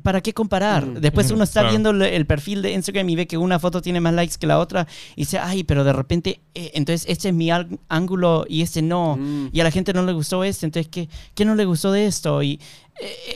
[0.04, 0.86] ¿para qué comparar?
[0.86, 0.94] Mm.
[1.02, 1.72] Después uno está Claro.
[1.72, 4.60] viendo el, perfil de Instagram y ve que una foto tiene más likes que la
[4.60, 7.50] otra y dice, ay, pero de repente, eh, entonces este es mi
[7.90, 9.18] ángulo y este no.
[9.18, 9.50] Mm.
[9.52, 12.06] Y a la gente no le gustó este, entonces, ¿qué, qué no le gustó de
[12.06, 12.44] esto?
[12.44, 12.60] Y eh,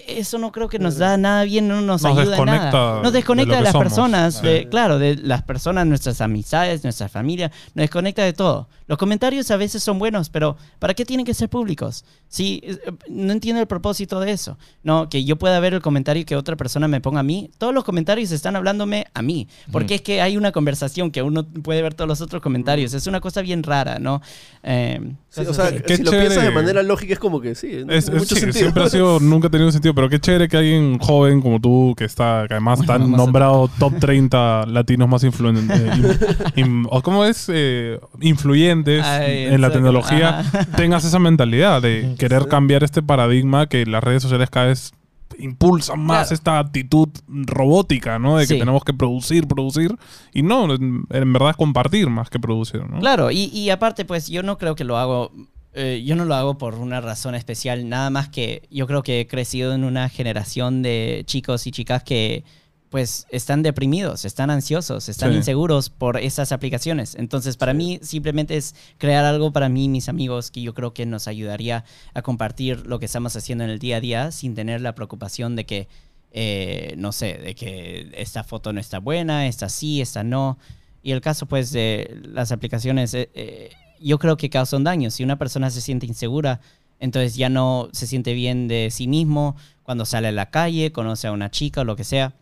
[0.07, 3.01] eso no creo que nos da nada bien, no nos, Nos ayuda en desconecta nada.
[3.01, 3.87] Nos de desconecta de, las somos.
[3.87, 8.67] personas, de, claro, de las personas, nuestras amistades, nuestra familia, nos desconecta de todo.
[8.87, 12.03] Los comentarios a veces son buenos, pero ¿para qué tienen que ser públicos?
[12.27, 12.77] Sí, eh,
[13.09, 14.57] no entiendo el propósito de eso.
[14.83, 17.49] No, que yo pueda ver el comentario que otra persona me ponga a mí.
[17.57, 19.47] Todos los comentarios están hablándome a mí.
[19.71, 22.93] Porque es que hay una conversación que uno puede ver todos los otros comentarios.
[22.93, 24.21] Es una cosa bien rara, ¿no?
[24.63, 24.99] Eh,
[25.29, 28.11] Sí, o sea, si lo piensas de manera lógica es como que sí, Es, es-
[28.11, 28.53] mucho sí, sentido.
[28.59, 31.93] siempre ha sido, nunca ha tenido sentido, pero qué chévere que alguien joven como tú,
[31.97, 35.79] que está, que además está vamos a- nombrado top 30 latinos más influyentes,
[36.89, 40.65] o cómo es, Eh, influyentes Ay, en la tecnología, Ajá.
[40.75, 44.93] tengas esa mentalidad de querer cambiar este paradigma que las redes sociales cada vez
[45.39, 46.33] impulsan más Claro.
[46.35, 48.37] esta actitud robótica, ¿no?
[48.37, 48.59] De que Sí.
[48.59, 49.95] tenemos que producir, producir.
[50.33, 52.99] Y no, en, en verdad es compartir más que producir, ¿no?
[52.99, 55.31] Claro, y, y aparte, pues yo no creo que lo hago,
[55.73, 59.21] eh, yo no lo hago por una razón especial, nada más que yo creo que
[59.21, 62.43] he crecido en una generación de chicos y chicas que
[62.89, 65.37] pues están deprimidos, están ansiosos, están Sí.
[65.37, 67.15] inseguros por esas aplicaciones.
[67.15, 70.93] Entonces, para mí simplemente es crear algo para mí y mis amigos que yo creo
[70.93, 74.55] que nos ayudaría a compartir lo que estamos haciendo en el día a día sin
[74.55, 75.87] tener la preocupación de que,
[76.33, 80.57] eh, no sé, de que esta foto no está buena, esta sí, esta no.
[81.01, 83.69] Y el caso, pues, de las aplicaciones, eh, eh,
[84.01, 85.11] yo creo que causan daño.
[85.11, 86.59] Si una persona se siente insegura,
[86.99, 91.27] entonces ya no se siente bien de sí mismo cuando sale a la calle, conoce
[91.27, 92.33] a una chica o lo que sea.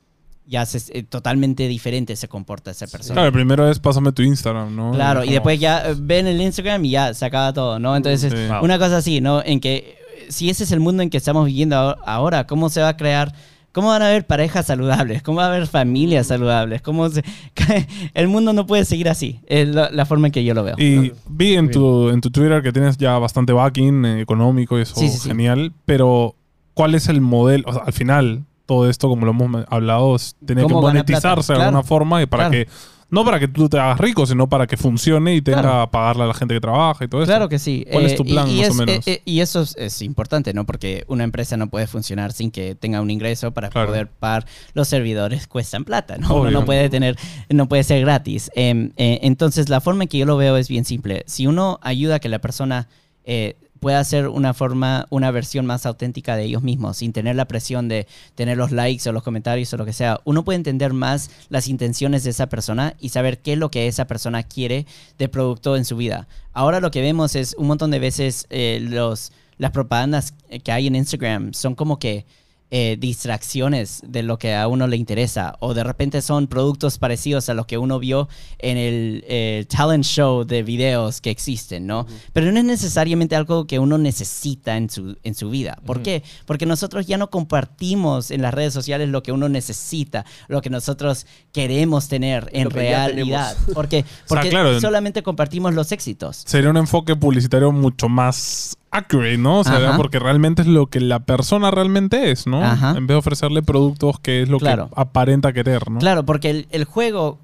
[0.46, 3.14] Ya se, eh, totalmente diferente se comporta esa persona.
[3.14, 4.92] Claro, el primero es pásame tu Instagram, ¿no?
[4.94, 7.96] Claro, y después ya eh, ven el Instagram y ya se acaba todo, ¿no?
[7.96, 8.40] Entonces, Sí.
[8.64, 9.44] Una cosa así, ¿no?
[9.46, 12.70] En que eh, si ese es el mundo en que estamos viviendo aho- ahora, ¿cómo
[12.70, 13.34] se va a crear?
[13.80, 15.24] ¿Cómo van a haber parejas saludables?
[15.24, 16.82] ¿Cómo va a haber familias saludables?
[16.82, 17.24] ¿Cómo se-
[18.14, 19.40] el mundo no puede seguir así.
[19.48, 20.76] Es la, la forma en que yo lo veo.
[20.78, 24.82] Y vi en tu, en tu Twitter que tienes ya bastante backing eh, económico y
[24.82, 25.30] eso Sí, sí, sí.
[25.30, 26.36] genial, pero
[26.74, 27.64] ¿cuál es el modelo?
[27.68, 31.54] O sea, al final, todo esto, como lo hemos hablado, tiene que ¿Cómo gana monetizarse
[31.54, 32.66] de alguna forma y para Claro.
[32.66, 32.72] que,
[33.12, 35.82] no para que tú te hagas rico, sino para que funcione y tenga Claro.
[35.82, 37.30] a pagarle a la gente que trabaja y todo eso.
[37.32, 37.86] Claro que sí.
[37.92, 39.08] ¿Cuál es Eh, tu plan, y, y más es- o menos?
[39.08, 40.66] eh, eh, y eso es, es importante, ¿no?
[40.66, 43.88] Porque una empresa no puede funcionar sin que tenga un ingreso para Claro.
[43.88, 44.46] poder pagar.
[44.74, 46.28] Los servidores cuestan plata, ¿no?
[46.30, 46.42] Obvio.
[46.50, 47.18] Uno no puede tener,
[47.50, 48.52] no puede ser gratis.
[48.56, 51.24] Em, eh, entonces, la forma en que yo lo veo es bien simple.
[51.26, 52.88] Si uno ayuda a que la persona
[53.26, 57.46] eh, pueda hacer una forma, una versión más auténtica de ellos mismos, sin tener la
[57.46, 60.94] presión de tener los likes o los comentarios o lo que sea, uno puede entender
[60.94, 64.86] más las intenciones de esa persona y saber qué es lo que esa persona quiere
[65.18, 66.28] de producto en su vida.
[66.54, 70.88] Ahora lo que vemos es un montón de veces eh, los, las propagandas que hay
[70.88, 72.26] en Instagram son como que
[72.72, 77.50] eh, distracciones de lo que a uno le interesa o de repente son productos parecidos
[77.50, 82.06] a lo que uno vio en el eh, talent show de videos que existen, ¿no?
[82.32, 85.80] Pero no es necesariamente algo que uno necesita en su, en su vida.
[85.84, 86.24] ¿Por qué?
[86.46, 90.70] Porque nosotros ya no compartimos en las redes sociales lo que uno necesita, lo que
[90.70, 93.58] nosotros queremos tener en realidad.
[93.74, 94.80] Porque, sea, porque claro.
[94.80, 96.44] solamente compartimos los éxitos.
[96.46, 99.60] Sería un enfoque publicitario mucho más accurate, ¿no?
[99.60, 99.98] O sea, Ajá.
[99.98, 102.64] porque realmente es lo que la persona realmente es, ¿no?
[102.64, 102.92] Ajá.
[102.98, 104.88] En vez de ofrecerle productos que es lo Claro.
[104.90, 106.00] que aparenta querer, ¿no?
[106.00, 107.40] Claro, porque el, el juego,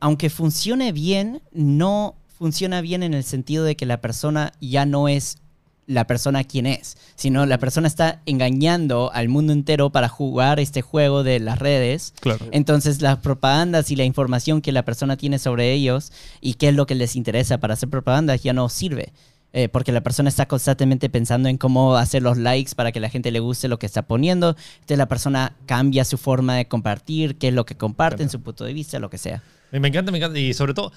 [0.00, 5.08] aunque funcione bien, no funciona bien en el sentido de que la persona ya no
[5.08, 5.38] es
[5.86, 10.80] la persona quien es, sino la persona está engañando al mundo entero para jugar este
[10.80, 12.14] juego de las redes.
[12.20, 12.46] Claro.
[12.52, 16.74] Entonces las propagandas y la información que la persona tiene sobre ellos y qué es
[16.74, 19.12] lo que les interesa para hacer propaganda ya no sirve.
[19.54, 23.10] Eh, porque la persona está constantemente pensando en cómo hacer los likes para que la
[23.10, 24.56] gente le guste lo que está poniendo.
[24.74, 28.64] Entonces la persona cambia su forma de compartir, qué es lo que comparten, su punto
[28.64, 29.42] de vista, lo que sea.
[29.70, 30.38] Me encanta, me encanta.
[30.38, 30.92] Y sobre todo,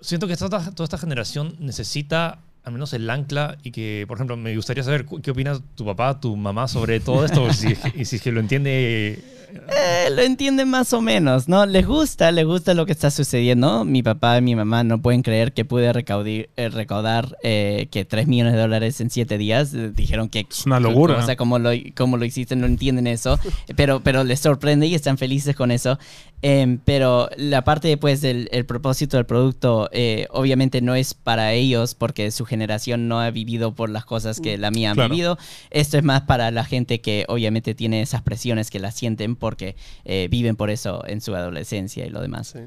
[0.00, 4.36] siento que toda, toda esta generación necesita al menos el ancla y que, por ejemplo,
[4.36, 8.16] me gustaría saber qué opina tu papá, tu mamá sobre todo esto si, y si
[8.16, 9.22] es que lo entiende.
[9.54, 11.66] Eh, lo entienden más o menos, ¿no?
[11.66, 13.84] Les gusta, les gusta lo que está sucediendo.
[13.84, 18.26] Mi papá y mi mamá no pueden creer que pude recaudar, recaudar eh, que 3
[18.26, 19.74] millones de dólares en 7 días.
[19.74, 20.46] Eh, Dijeron que...
[20.50, 21.16] Es una locura.
[21.18, 23.38] O sea, cómo lo, cómo lo hiciste, no entienden eso.
[23.76, 25.98] Pero, pero les sorprende y están felices con eso.
[26.44, 31.52] Em, pero la parte después del el propósito del producto, eh, obviamente no es para
[31.52, 35.08] ellos porque su generación no ha vivido por las cosas que la mía ha Claro.
[35.10, 35.38] vivido.
[35.70, 39.76] Esto es más para la gente que obviamente tiene esas presiones que las sienten porque
[40.06, 42.48] eh, viven por eso en su adolescencia y lo demás.
[42.56, 42.60] Sí.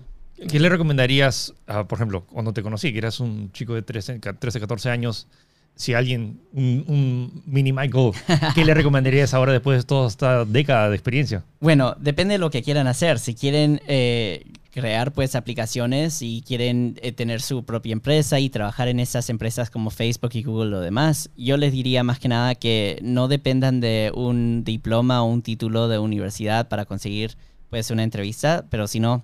[0.47, 4.19] ¿Qué le recomendarías, a, por ejemplo, cuando te conocí, que eras un chico de 13,
[4.19, 5.27] ca- 13 14 años,
[5.75, 7.73] si alguien, un, un mini
[8.53, 11.43] ¿qué le recomendarías ahora después de toda esta década de experiencia?
[11.59, 13.19] Bueno, depende de lo que quieran hacer.
[13.19, 18.87] Si quieren eh, crear pues aplicaciones y quieren eh, tener su propia empresa y trabajar
[18.87, 22.55] en esas empresas como Facebook y Google lo demás, yo les diría más que nada
[22.55, 27.37] que no dependan de un diploma o un título de universidad para conseguir
[27.69, 29.23] pues una entrevista, pero sino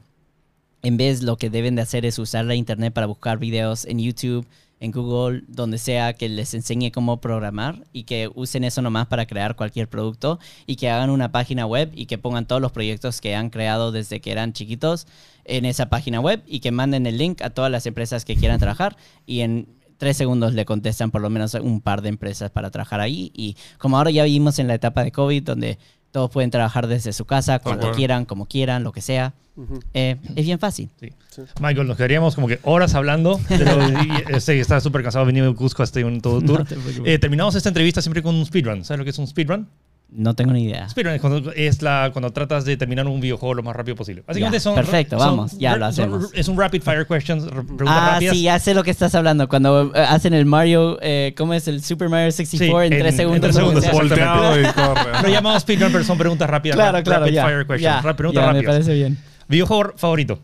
[0.84, 4.00] en vez lo que deben de hacer es usar la internet para buscar videos en
[4.00, 4.46] YouTube,
[4.82, 9.28] en Google, donde sea que les enseñe cómo programar y que usen eso nomás para
[9.28, 13.22] crear cualquier producto y que hagan una página web y que pongan todos los proyectos
[13.22, 15.06] que han creado desde que eran chiquitos
[15.46, 18.60] en esa página web y que manden el link a todas las empresas que quieran
[18.60, 19.68] trabajar y en
[19.98, 23.32] tres segundos le contestan por lo menos un par de empresas para trabajar ahí.
[23.36, 25.78] Y como ahora ya vivimos en la etapa de COVID, donde
[26.12, 29.80] todos pueden trabajar desde su casa, cuando quieran, como quieran, lo que sea, Ujú.
[29.94, 30.90] eh, es bien fácil.
[31.00, 31.10] Sí.
[31.62, 35.56] Michael, nos quedaríamos como que horas hablando, y- este, estaba súper cansado de venir de
[35.56, 36.66] Cusco a este un todo tour.
[36.66, 37.02] te preocupes.
[37.14, 38.84] Eh, terminamos esta entrevista siempre con un speedrun.
[38.84, 39.68] ¿Sabes lo que es un speedrun?
[40.14, 40.90] No tengo ni idea.
[40.90, 44.24] Speedrun es cuando, es la, cuando tratas de terminar un videojuego lo más rápido posible.
[44.28, 44.76] Básicamente Ya, son...
[44.76, 46.30] perfecto, son- vamos, ya lo son- hacemos.
[46.34, 48.36] Es un rapid fire questions, preguntas Ah, rápidas.
[48.36, 49.48] sí, ya sé lo que estás hablando.
[49.48, 53.00] Cuando eh, hacen el Mario, eh, ¿cómo es el Super Mario 64 Sí, en en-
[53.00, 53.42] 3 en segundos?
[53.42, 54.10] tres o lo que segundos?
[54.10, 55.22] Volteado y corre.
[55.24, 56.76] Lo llamamos speedrun, pero son preguntas rápidas.
[56.76, 57.44] Claro, claro, rapid ya.
[57.46, 57.82] fire questions.
[57.82, 58.74] ya, ra- preguntas ya, me rápidas.
[58.76, 59.18] parece bien.
[59.48, 60.40] Videojuego favorito.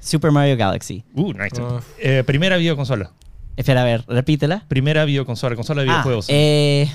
[0.00, 1.04] Super Mario Galaxy.
[1.14, 1.60] Uh, nice.
[1.60, 1.80] Ah.
[2.00, 3.12] Eh, primera videoconsola.
[3.56, 4.64] Espera, a ver, repítela.
[4.66, 6.26] Primera videoconsola, consola de Ah, videojuegos.
[6.28, 6.90] eh,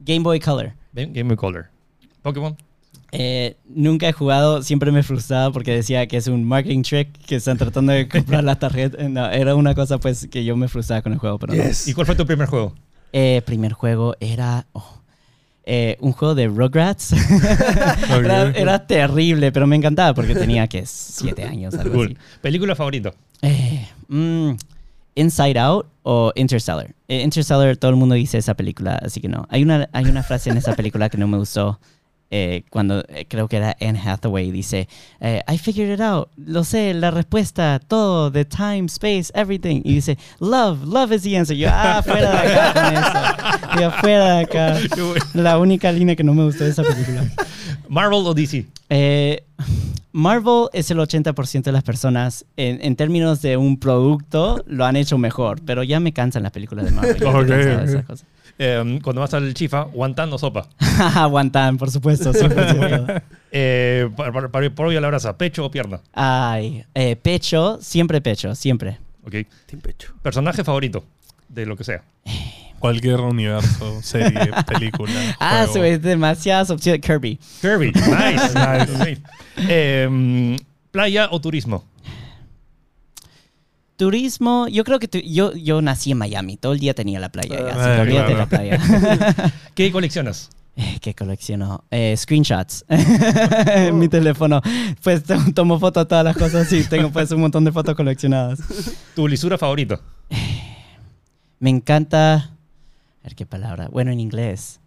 [0.00, 0.72] Game Boy Color.
[0.94, 1.66] Game Boy Color.
[2.22, 2.56] Pokémon.
[3.12, 7.36] Eh, nunca he jugado, siempre me frustraba porque decía que es un marketing trick, que
[7.36, 9.00] están tratando de comprar la tarjeta.
[9.00, 11.62] Eh, No, era una cosa pues que yo me frustraba con el juego, pero no.
[11.86, 12.74] ¿Y cuál fue tu primer juego?
[13.12, 15.00] Eh, primer juego era oh,
[15.64, 17.12] eh, un juego de Rugrats.
[18.10, 22.06] era, era terrible, pero me encantaba porque tenía que siete años, algo Cool.
[22.06, 22.16] así.
[22.40, 23.14] Película favorito.
[23.42, 24.50] Eh, mm,
[25.14, 26.94] Inside Out o Interstellar.
[27.08, 29.46] Eh, Interstellar, todo el mundo dice esa película, así que no.
[29.48, 31.78] Hay una, hay una frase en esa película que no me gustó.
[32.30, 34.88] Eh, cuando eh, creo que era Anne Hathaway, dice,
[35.20, 39.82] eh, I figured it out, lo sé, la respuesta, todo, the time, space, everything.
[39.84, 41.56] Y dice, love, love is the answer.
[41.56, 43.80] Yo, ah, fuera de acá con eso.
[43.80, 44.78] Yo, fuera de acá.
[45.34, 47.24] La única línea que no me gustó de esa película.
[47.88, 48.66] Marvel o DC.
[50.12, 54.94] Marvel es el 80% de las personas, en, en términos de un producto, lo han
[54.94, 57.18] hecho mejor, pero ya me cansan las películas de Marvel.
[57.18, 58.04] ya
[58.58, 60.68] Eh, cuando vas al chifa, guantán o sopa.
[61.16, 62.32] Aguantan, por supuesto.
[62.32, 63.22] 100%.
[63.56, 64.10] Eh,
[64.74, 66.00] por hoy a la brasa, pecho o pierna.
[66.12, 68.98] Ay, eh, pecho, siempre pecho, siempre.
[69.24, 69.46] Ok.
[69.66, 70.12] Team Pecho.
[70.22, 71.04] Personaje favorito
[71.48, 72.02] de lo que sea.
[72.80, 75.12] Cualquier universo, serie, película.
[75.38, 75.84] Ah, juego.
[75.84, 77.00] es demasiadas opciones.
[77.00, 77.38] Kirby.
[77.60, 77.92] Kirby.
[77.92, 78.98] Nice.
[78.98, 79.22] nice.
[79.68, 80.56] Eh,
[80.90, 81.84] playa o turismo.
[83.96, 87.28] Turismo, yo creo que tu- yo, yo nací en Miami, todo el día tenía la
[87.30, 88.78] playa, así Ah, olvídate de la claro.
[88.78, 89.52] playa.
[89.74, 90.50] ¿Qué coleccionas?
[90.76, 91.84] Eh, ¿Qué colecciono?
[91.92, 92.84] Eh, screenshots.
[92.88, 94.60] en mi teléfono.
[95.04, 97.94] Pues to- tomo fotos de todas las cosas y tengo pues un montón de fotos
[97.94, 98.58] coleccionadas.
[99.14, 100.00] ¿Tu lisura favorito?
[101.60, 102.34] Me encanta...
[102.34, 103.88] A ver qué palabra.
[103.90, 104.80] Bueno, en inglés.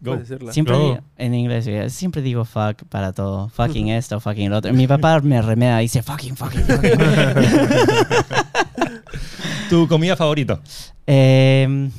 [0.00, 0.18] Go.
[0.50, 0.80] Siempre Go.
[0.94, 3.48] digo- en inglés eh, siempre digo fuck para todo.
[3.50, 4.72] Fucking esto, fucking lo otro.
[4.72, 6.90] Mi papá me remeda y dice fucking, fucking, fucking.
[9.70, 10.60] ¿Tu comida favorita?
[11.06, 11.90] Em,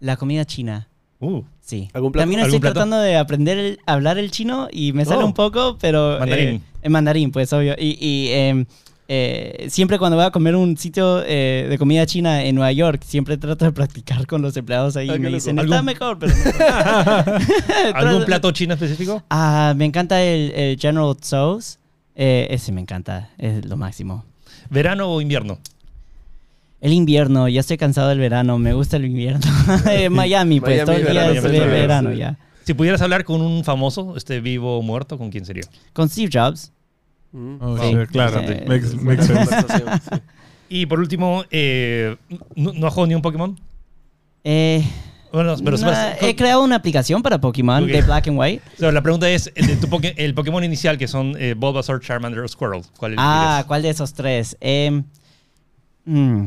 [0.00, 0.88] la comida china.
[1.20, 1.90] Uh, Sí.
[1.92, 2.22] ¿Algún plato?
[2.22, 2.72] También ¿Algún estoy plato?
[2.74, 5.26] tratando de aprender el- a hablar el chino y me sale Oh.
[5.26, 6.18] un poco, pero...
[6.18, 6.48] Mandarín.
[6.48, 7.74] eh, en mandarín, pues, obvio.
[7.78, 8.64] Y, y, em,
[9.06, 13.02] eh, siempre cuando voy a comer un sitio eh, de comida china en Nueva York,
[13.04, 15.82] siempre trato de practicar con los empleados ahí Ah, y qué me dicen, ¿Algún- está
[15.82, 16.32] mejor, pero...
[16.34, 17.34] no".
[17.94, 19.22] ¿Algún plato chino específico?
[19.28, 21.78] Ah, me encanta el, el General Tso's.
[22.16, 24.24] Eh, ese me encanta, es lo máximo.
[24.70, 25.58] ¿Verano o invierno?
[26.80, 29.40] El invierno, ya estoy cansado del verano, me gusta el invierno.
[29.90, 32.16] Eh, Miami, pues Miami, todo el día verano, es verano, verano sí.
[32.18, 32.38] ya.
[32.64, 35.64] Si pudieras hablar con un famoso, este vivo o muerto, ¿con quién sería?
[35.92, 36.70] Con Steve Jobs.
[37.32, 37.56] Mm.
[37.60, 37.84] Oh, Sí.
[37.90, 38.40] sí, claro.
[38.40, 38.54] Sí.
[38.66, 39.56] Makes, makes sense.
[40.70, 42.16] Y por último, eh,
[42.54, 43.58] ¿no, ¿no has jugado ni un Pokémon?
[44.44, 44.84] Eh,
[45.32, 47.88] Bueno, pero espera, he creado una aplicación para Pokémon Ok.
[47.90, 48.62] de Black and White.
[48.78, 52.40] la pregunta es, el, de tu Poké- el Pokémon inicial, que son eh, Bulbasaur, Charmander
[52.40, 53.64] o Squirrel, ¿cuál Ah?
[53.66, 54.58] ¿cuál de esos tres?
[54.60, 55.04] Em,
[56.04, 56.44] mm,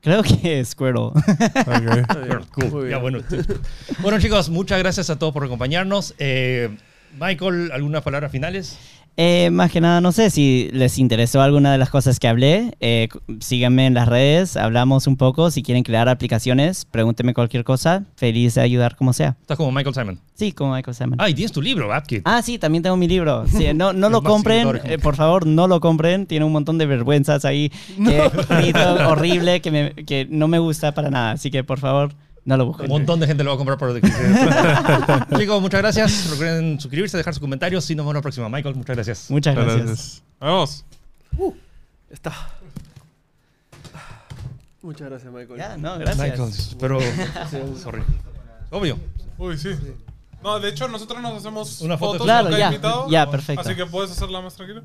[0.00, 1.02] creo que Squirtle.
[1.02, 1.16] Ok.
[1.54, 2.04] Está bien.
[2.04, 2.70] Squirrel, cool.
[2.70, 3.20] Muy Ya, bueno,
[4.00, 6.14] bueno, chicos, muchas gracias a todos por acompañarnos.
[6.18, 6.76] Eh,
[7.18, 8.78] Michael, ¿algunas palabras finales?
[9.22, 12.74] Eh, más que nada, no sé si les interesó alguna de las cosas que hablé.
[12.80, 13.06] eh,
[13.40, 15.50] síganme en las redes, hablamos un poco.
[15.50, 18.04] Si quieren crear aplicaciones, pregúntenme cualquier cosa.
[18.16, 19.36] Feliz de ayudar como sea.
[19.42, 20.18] Estás como Michael Simon.
[20.32, 21.16] Sí, como Michael Simon.
[21.20, 22.22] Ah, y tienes tu libro, AppKit.
[22.24, 23.44] Ah, sí, también tengo mi libro.
[23.46, 26.24] Sí, no no lo compren, eh, por favor, no lo compren.
[26.24, 27.70] Tiene un montón de vergüenzas ahí.
[28.02, 31.32] Que he escrito horrible que, me- que no me gusta para nada.
[31.32, 32.14] Así que, por favor,
[32.44, 32.88] no lo Un busquen.
[32.88, 33.92] montón de gente lo va a comprar por
[35.38, 36.30] Chicos, muchas gracias.
[36.30, 37.88] Recuerden suscribirse, dejar sus comentarios.
[37.90, 38.48] Y nos vemos la próxima.
[38.48, 39.30] Michael, muchas gracias.
[39.30, 39.76] Muchas gracias.
[39.86, 40.22] Gracias.
[40.40, 40.84] Vamos.
[41.38, 42.32] Ya está.
[44.82, 45.58] Muchas gracias, Michael.
[45.58, 46.38] Ya, no, gracias.
[46.38, 46.98] Michael, pero.
[47.82, 48.02] Sorry.
[48.70, 48.98] Obvio.
[49.38, 49.70] Uy, sí.
[50.42, 52.12] No, de hecho, nosotros nos hacemos Una foto.
[52.12, 53.06] fotos Claro, ya, invitado.
[53.10, 53.60] ya, perfecto.
[53.60, 54.82] Así que puedes hacerla más tranquila.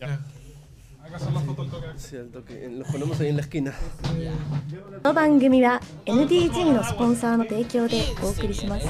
[0.00, 0.20] Ya.
[1.14, 1.20] こ
[5.04, 8.86] の番組は NTG のスポンサーの提供でお送りします